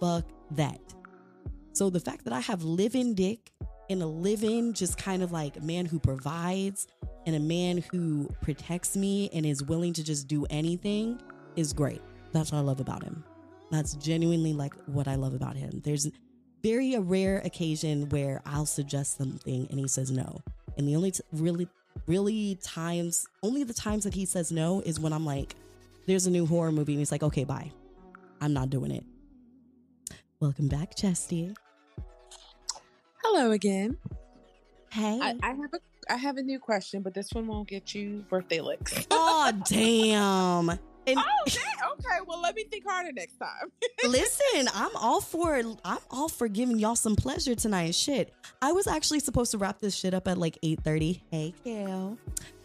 [0.00, 0.80] Fuck that.
[1.72, 3.52] So the fact that I have live-in dick
[3.90, 6.86] and a live-in just kind of like a man who provides
[7.26, 11.20] and a man who protects me and is willing to just do anything
[11.56, 12.00] is great.
[12.32, 13.24] That's what I love about him.
[13.72, 15.82] That's genuinely like what I love about him.
[15.84, 16.08] There's
[16.62, 20.40] very a rare occasion where I'll suggest something and he says no.
[20.78, 21.68] And the only t- really,
[22.06, 25.56] really times, only the times that he says no is when I'm like,
[26.06, 27.72] there's a new horror movie and he's like, okay, bye.
[28.40, 29.04] I'm not doing it.
[30.38, 31.54] Welcome back, Chesty.
[33.22, 33.96] Hello again.
[34.90, 35.18] Hey.
[35.22, 35.78] I, I have a
[36.12, 39.06] I have a new question, but this one won't get you birthday licks.
[39.10, 40.70] oh, damn.
[40.70, 40.80] And
[41.18, 41.62] Oh, dang.
[41.92, 42.18] okay.
[42.26, 43.70] Well, let me think harder next time.
[44.08, 45.54] listen, I'm all for
[45.84, 47.94] I'm all for giving y'all some pleasure tonight.
[47.94, 48.32] Shit.
[48.60, 51.20] I was actually supposed to wrap this shit up at like 8:30.
[51.30, 52.18] Hey, Kel.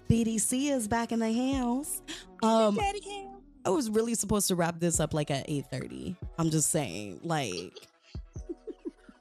[0.09, 2.01] BDC is back in the house.
[2.41, 3.31] Um Daddy Cam.
[3.65, 6.15] I was really supposed to wrap this up like at 8:30.
[6.39, 7.73] I'm just saying, like,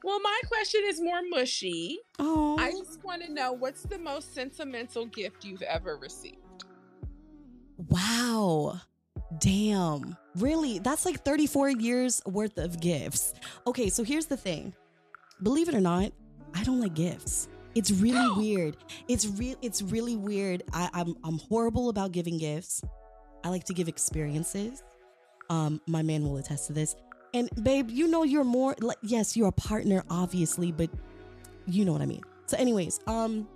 [0.04, 1.98] Well, my question is more mushy.
[2.18, 6.38] oh, I just want to know what's the most sentimental gift you've ever received?
[7.88, 8.80] wow.
[9.40, 10.16] Damn.
[10.36, 10.78] Really?
[10.78, 13.34] That's like 34 years worth of gifts.
[13.66, 14.74] Okay, so here's the thing.
[15.42, 16.12] Believe it or not,
[16.54, 17.48] I don't like gifts.
[17.74, 18.76] It's really weird.
[19.08, 20.62] It's real it's really weird.
[20.72, 22.82] I, I'm I'm horrible about giving gifts.
[23.42, 24.82] I like to give experiences.
[25.50, 26.94] Um, my man will attest to this.
[27.34, 30.88] And babe, you know you're more like yes, you're a partner, obviously, but
[31.66, 32.22] you know what I mean.
[32.46, 33.48] So, anyways, um,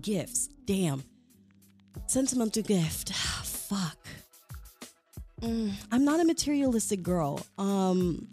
[0.00, 0.48] gifts.
[0.64, 1.04] Damn.
[2.06, 3.12] Sentimental gift.
[3.44, 3.98] Fuck.
[5.40, 7.40] Mm, I'm not a materialistic girl.
[7.56, 8.28] Um,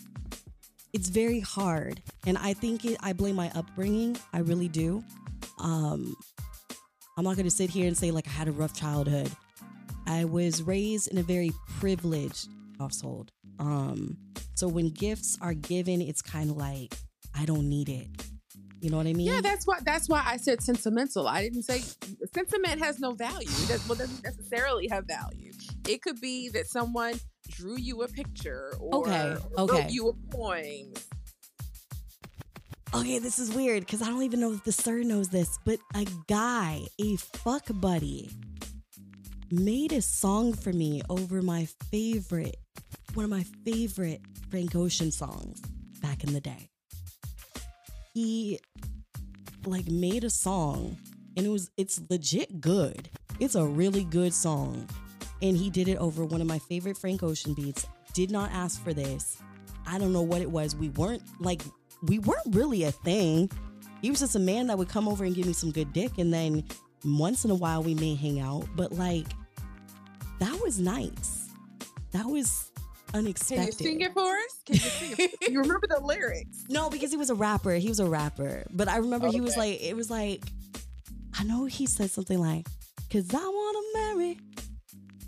[0.93, 4.17] it's very hard, and I think it, I blame my upbringing.
[4.33, 5.03] I really do.
[5.59, 6.15] Um,
[7.17, 9.29] I'm not gonna sit here and say like I had a rough childhood.
[10.07, 13.31] I was raised in a very privileged household.
[13.59, 14.17] Um,
[14.55, 16.93] so when gifts are given, it's kind of like
[17.35, 18.07] I don't need it.
[18.81, 19.27] You know what I mean?
[19.27, 21.27] Yeah, that's why that's why I said sentimental.
[21.27, 21.81] I didn't say
[22.33, 23.49] sentiment has no value.
[23.49, 25.51] It does, well, doesn't necessarily have value.
[25.87, 27.15] It could be that someone
[27.49, 29.81] drew you a picture or, Okay, or okay.
[29.81, 30.93] wrote you a poem.
[32.93, 35.79] Okay, this is weird because I don't even know if the sir knows this, but
[35.93, 38.31] a guy, a fuck buddy,
[39.51, 42.57] made a song for me over my favorite,
[43.13, 45.61] one of my favorite Frank Ocean songs
[46.01, 46.69] back in the day.
[48.13, 48.59] He
[49.65, 50.97] like made a song
[51.35, 53.09] and it was it's legit good.
[53.39, 54.87] It's a really good song.
[55.41, 57.87] And he did it over one of my favorite Frank Ocean beats.
[58.13, 59.41] Did not ask for this.
[59.87, 60.75] I don't know what it was.
[60.75, 61.61] We weren't like
[62.03, 63.49] we weren't really a thing.
[64.01, 66.17] He was just a man that would come over and give me some good dick,
[66.17, 66.63] and then
[67.03, 68.65] once in a while we may hang out.
[68.75, 69.27] But like,
[70.39, 71.49] that was nice.
[72.11, 72.68] That was
[73.13, 74.61] Can you sing it for us?
[74.65, 75.51] Can you sing it?
[75.51, 76.65] You remember the lyrics?
[76.69, 77.73] No, because he was a rapper.
[77.73, 78.63] He was a rapper.
[78.71, 80.43] But I remember he was like, it was like,
[81.37, 82.67] I know he said something like,
[83.11, 84.37] Cause I wanna marry,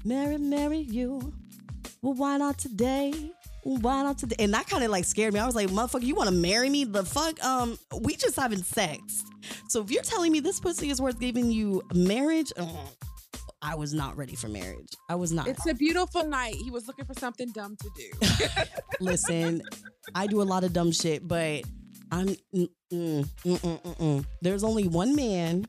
[0.06, 1.34] marry, marry you.
[2.04, 3.12] Well, why not today?
[3.64, 4.36] Why not today?
[4.38, 5.40] And that kind of like scared me.
[5.40, 6.84] I was like, motherfucker, you wanna marry me?
[6.84, 7.44] The fuck?
[7.44, 9.24] Um, we just having sex.
[9.68, 12.68] So if you're telling me this pussy is worth giving you marriage, uh,
[13.62, 14.90] I was not ready for marriage.
[15.08, 15.48] I was not.
[15.48, 16.56] It's a beautiful night.
[16.56, 18.28] He was looking for something dumb to do.
[19.00, 19.62] Listen,
[20.16, 21.64] I do a lot of dumb shit, but
[22.12, 24.26] I'm mm, mm, mm, mm, mm, mm.
[24.42, 25.68] there's only one man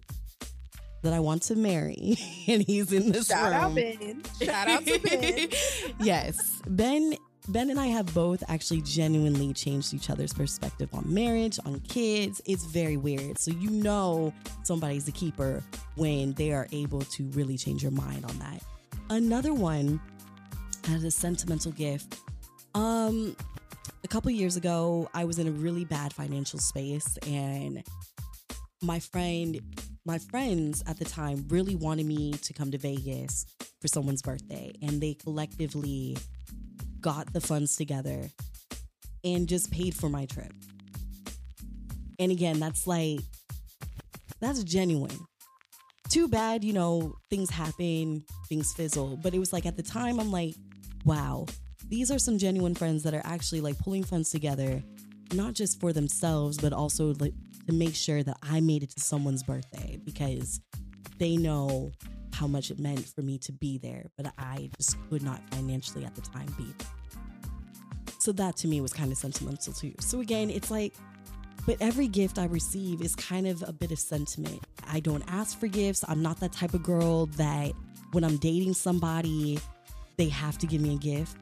[1.03, 2.17] that I want to marry,
[2.49, 3.61] and he's in this Shout room.
[3.61, 4.23] out Ben.
[4.41, 5.49] Shout out to Ben.
[6.01, 7.15] yes, Ben
[7.49, 12.41] Ben and I have both actually genuinely changed each other's perspective on marriage, on kids.
[12.45, 13.39] It's very weird.
[13.39, 14.33] So you know
[14.63, 15.63] somebody's a keeper
[15.97, 18.63] when they are able to really change your mind on that.
[19.11, 20.01] Another one
[20.91, 22.17] as a sentimental gift.
[22.75, 23.37] Um
[24.05, 27.83] a couple years ago, I was in a really bad financial space and
[28.83, 29.61] my friend
[30.05, 33.47] my friends at the time really wanted me to come to Vegas
[33.81, 36.17] for someone's birthday and they collectively
[37.03, 38.31] got the funds together
[39.25, 40.53] and just paid for my trip.
[42.19, 43.21] And again, that's like
[44.41, 45.19] that's genuine.
[46.09, 50.21] Too bad, you know, things happen, things fizzle, but it was like at the time
[50.21, 50.55] I'm like,
[51.05, 51.47] wow,
[51.89, 54.83] these are some genuine friends that are actually like pulling funds together
[55.35, 57.35] not just for themselves but also like
[57.67, 60.61] to make sure that I made it to someone's birthday because
[61.19, 61.93] they know
[62.33, 66.05] how much it meant for me to be there, but I just could not financially
[66.05, 66.89] at the time be there.
[68.19, 69.95] So that to me was kind of sentimental too.
[70.01, 70.95] So again, it's like,
[71.67, 74.63] but every gift I receive is kind of a bit of sentiment.
[74.89, 76.05] I don't ask for gifts.
[76.09, 77.73] I'm not that type of girl that
[78.13, 79.59] when I'm dating somebody,
[80.17, 81.37] they have to give me a gift.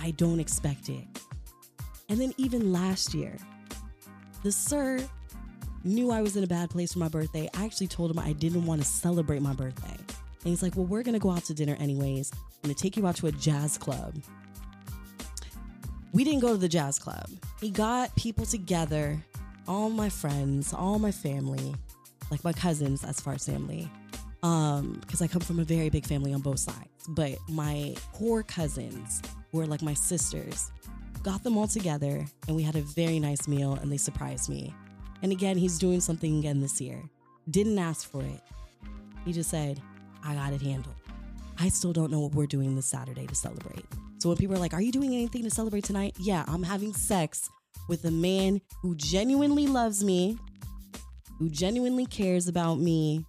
[0.00, 1.04] I don't expect it.
[2.08, 3.36] And then even last year,
[4.42, 5.00] the sir
[5.84, 7.48] knew I was in a bad place for my birthday.
[7.54, 9.96] I actually told him I didn't want to celebrate my birthday.
[9.96, 12.32] And he's like, Well, we're going to go out to dinner anyways.
[12.32, 14.14] I'm going to take you out to a jazz club.
[16.12, 17.28] We didn't go to the jazz club.
[17.60, 19.18] He got people together,
[19.66, 21.74] all my friends, all my family,
[22.30, 23.90] like my cousins as far as family.
[24.42, 26.88] Um, because I come from a very big family on both sides.
[27.08, 29.20] But my core cousins,
[29.52, 30.70] were like my sisters,
[31.22, 34.74] got them all together and we had a very nice meal and they surprised me.
[35.22, 37.02] And again, he's doing something again this year.
[37.50, 38.40] Didn't ask for it.
[39.24, 39.80] He just said,
[40.24, 40.94] I got it handled.
[41.58, 43.84] I still don't know what we're doing this Saturday to celebrate.
[44.18, 46.14] So when people are like, Are you doing anything to celebrate tonight?
[46.18, 47.48] Yeah, I'm having sex
[47.88, 50.38] with a man who genuinely loves me,
[51.38, 53.24] who genuinely cares about me,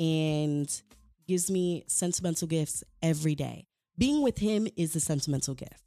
[0.00, 0.82] and
[1.28, 3.66] gives me sentimental gifts every day.
[3.96, 5.80] Being with him is a sentimental gift.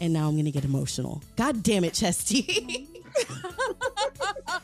[0.00, 1.22] And now I'm gonna get emotional.
[1.36, 2.88] God damn it, Chesty.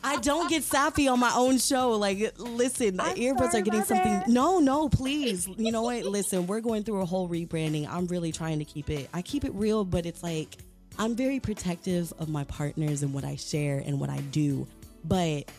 [0.05, 1.91] I don't get sappy on my own show.
[1.93, 4.11] Like, listen, the I'm earbuds are getting something.
[4.11, 4.27] that.
[4.27, 5.47] No, no, please.
[5.47, 6.03] You know what?
[6.05, 7.87] Listen, we're going through a whole rebranding.
[7.89, 9.09] I'm really trying to keep it.
[9.13, 10.57] I keep it real, but it's like
[10.97, 14.67] I'm very protective of my partners and what I share and what I do.
[15.03, 15.51] But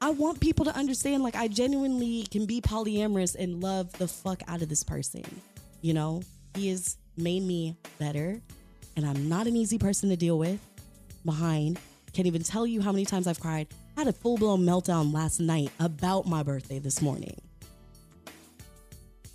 [0.00, 4.42] I want people to understand, like, I genuinely can be polyamorous and love the fuck
[4.48, 5.24] out of this person.
[5.82, 6.22] You know,
[6.54, 8.40] he has made me better,
[8.96, 10.58] and I'm not an easy person to deal with.
[11.24, 11.78] Behind,
[12.10, 13.68] can't even tell you how many times I've cried.
[13.96, 17.40] I had a full blown meltdown last night about my birthday this morning.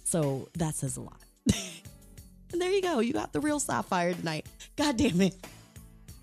[0.03, 1.19] So that says a lot.
[2.51, 2.99] and there you go.
[2.99, 4.45] You got the real sapphire tonight.
[4.75, 5.35] God damn it.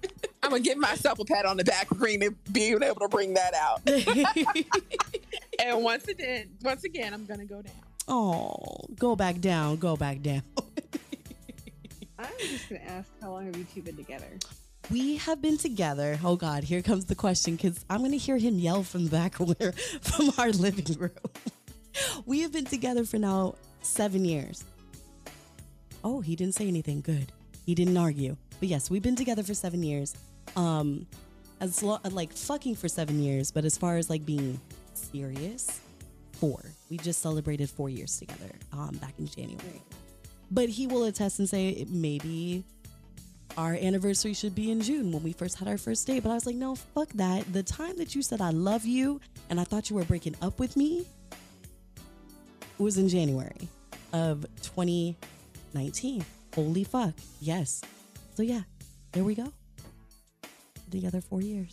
[0.42, 3.34] I'm gonna give myself a pat on the back for bringing being able to bring
[3.34, 3.80] that out.
[5.60, 7.74] and once again, once again, I'm gonna go down.
[8.08, 9.76] oh, go back down.
[9.76, 10.42] Go back down.
[12.18, 14.26] I'm just gonna ask how long have you two been together?
[14.92, 16.18] We have been together.
[16.22, 19.36] Oh God, here comes the question because I'm gonna hear him yell from the back
[19.36, 19.72] where,
[20.02, 21.10] from our living room.
[22.26, 24.64] we have been together for now seven years.
[26.04, 27.00] Oh, he didn't say anything.
[27.00, 27.32] Good.
[27.64, 28.36] He didn't argue.
[28.60, 30.14] But yes, we've been together for seven years.
[30.56, 31.06] Um,
[31.62, 34.60] as lo- like fucking for seven years, but as far as like being
[34.92, 35.80] serious,
[36.32, 36.60] four.
[36.90, 39.80] We just celebrated four years together um, back in January.
[40.50, 42.64] But he will attest and say maybe
[43.56, 46.22] our anniversary should be in June when we first had our first date.
[46.22, 47.50] But I was like, no, fuck that.
[47.52, 50.58] The time that you said I love you and I thought you were breaking up
[50.58, 51.06] with me
[52.78, 53.68] was in January
[54.12, 56.24] of 2019.
[56.54, 57.14] Holy fuck.
[57.40, 57.82] Yes.
[58.34, 58.62] So yeah,
[59.12, 59.52] there we go.
[60.90, 61.70] Together four years.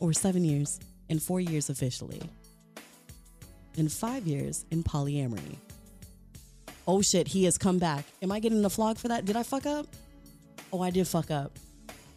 [0.00, 2.22] Or seven years and four years officially.
[3.76, 5.56] And five years in polyamory.
[6.86, 8.04] Oh shit, he has come back.
[8.22, 9.24] Am I getting the flog for that?
[9.24, 9.86] Did I fuck up?
[10.74, 11.56] Oh, I did fuck up.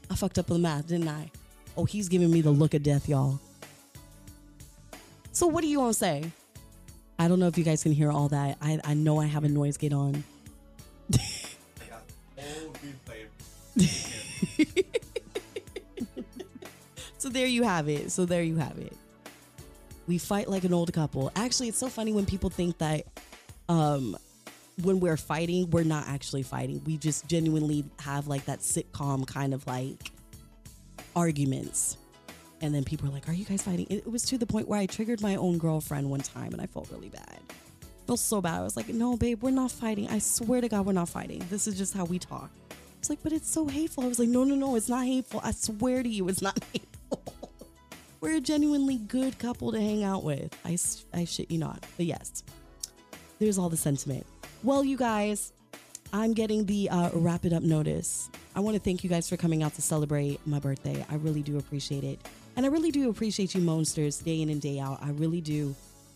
[0.10, 1.30] I fucked up the math, didn't I?
[1.78, 3.40] Oh, he's giving me the look of death, y'all.
[5.32, 6.32] So what do you want to say?
[7.20, 8.58] I don't know if you guys can hear all that.
[8.60, 10.24] I, I know I have a noise gate on.
[17.20, 18.12] So there you have it.
[18.12, 18.94] So there you have it.
[20.08, 21.32] We fight like an old couple.
[21.36, 23.06] Actually, it's so funny when people think that
[23.70, 24.16] um
[24.84, 26.82] when we're fighting, we're not actually fighting.
[26.86, 30.12] We just genuinely have like that sitcom kind of like
[31.16, 31.98] arguments.
[32.62, 33.88] And then people are like, Are you guys fighting?
[33.90, 36.66] It was to the point where I triggered my own girlfriend one time and I
[36.66, 37.40] felt really bad.
[37.52, 38.60] I felt so bad.
[38.60, 40.08] I was like, no, babe, we're not fighting.
[40.08, 41.46] I swear to God, we're not fighting.
[41.50, 42.50] This is just how we talk.
[43.00, 44.06] It's like, but it's so hateful.
[44.06, 45.42] I was like, no, no, no, it's not hateful.
[45.44, 47.22] I swear to you, it's not hateful.
[48.22, 50.56] we're a genuinely good couple to hang out with.
[50.66, 50.78] I,
[51.14, 51.86] I shit you not.
[51.98, 52.44] But yes,
[53.40, 54.26] there's all the sentiment.
[54.64, 55.54] Well, you guys,
[56.12, 58.30] I'm getting the uh, wrap it up notice.
[58.56, 61.06] I want to thank you guys for coming out to celebrate my birthday.
[61.10, 62.20] I really do appreciate it.
[62.56, 64.98] And I really do appreciate you, Monsters, day in and day out.
[65.02, 65.76] I really do.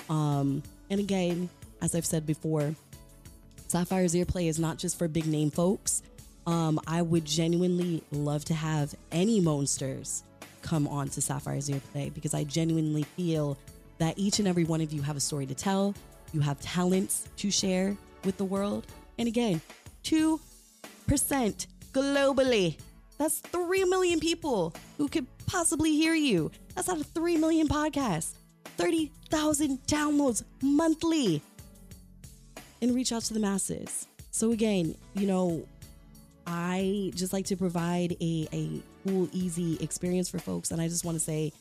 [0.10, 1.50] Um, and again,
[1.84, 2.74] as I've said before,
[3.68, 6.02] Sapphire's Earplay is not just for big name folks.
[6.48, 10.24] Um, I would genuinely love to have any Monsters
[10.64, 13.56] come on to Sapphire's Earplay because I genuinely feel
[14.00, 15.94] that each and every one of you have a story to tell.
[16.34, 18.86] You have talents to share with the world.
[19.18, 19.62] And again,
[20.04, 20.40] 2%
[21.94, 22.78] globally.
[23.18, 26.52] That's 3 million people who could possibly hear you.
[26.76, 28.34] That's out of 3 million podcasts,
[28.78, 31.42] 30,000 downloads monthly,
[32.82, 34.08] and reach out to the masses.
[34.32, 35.68] So, again, you know,
[36.48, 40.72] I just like to provide a, a cool, easy experience for folks.
[40.72, 41.54] And I just want to say,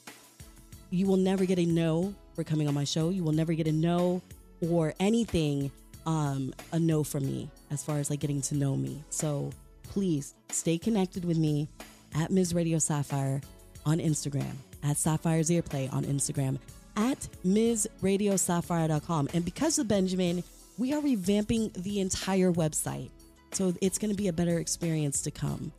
[0.91, 3.11] you will never get a no for coming on my show.
[3.11, 4.23] You will never get a no
[4.61, 5.71] or anything
[6.07, 9.03] um, a no from me as far as like getting to know me.
[9.11, 9.51] So
[9.83, 11.69] please stay connected with me
[12.15, 12.55] at Ms.
[12.55, 13.41] Radio Sapphire
[13.87, 16.59] on Instagram, at Sapphire's Earplay on Instagram,
[16.97, 17.89] at Ms.
[18.01, 19.29] Radio MsRadioSapphire.com.
[19.35, 20.43] And because of Benjamin,
[20.79, 23.11] we are revamping the entire website.
[23.53, 25.73] So it's going to be a better experience to come.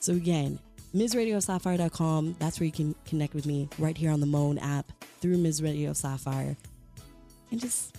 [0.00, 0.58] So again,
[0.94, 2.36] MsRadioSapphire.com.
[2.38, 4.90] That's where you can connect with me right here on the MŌN app
[5.20, 5.62] through Ms.
[5.62, 6.56] Radio Sapphire.
[7.50, 7.96] And just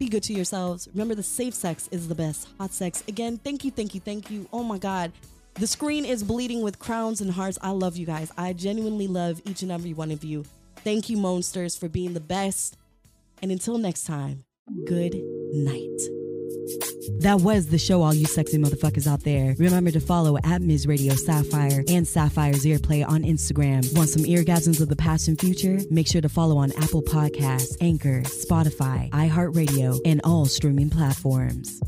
[0.00, 0.88] be good to yourselves.
[0.92, 2.48] Remember, the safe sex is the best.
[2.58, 3.04] Hot sex.
[3.06, 4.48] Again, thank you, thank you, thank you.
[4.52, 5.12] Oh my God.
[5.54, 7.58] The screen is bleeding with crowns and hearts.
[7.60, 8.32] I love you guys.
[8.36, 10.44] I genuinely love each and every one of you.
[10.76, 12.76] Thank you, Monsters, for being the best.
[13.42, 14.44] And until next time,
[14.86, 15.14] good
[15.52, 16.19] night.
[17.20, 19.54] That was the show, all you sexy motherfuckers out there.
[19.58, 20.86] Remember to follow at Ms.
[20.86, 23.94] Radio Sapphire and Sapphire's Earplay on Instagram.
[23.94, 25.78] Want some eargasms of the past and future?
[25.90, 31.80] Make sure to follow on Apple Podcasts, Anchor, Spotify, iHeartRadio, and all streaming platforms.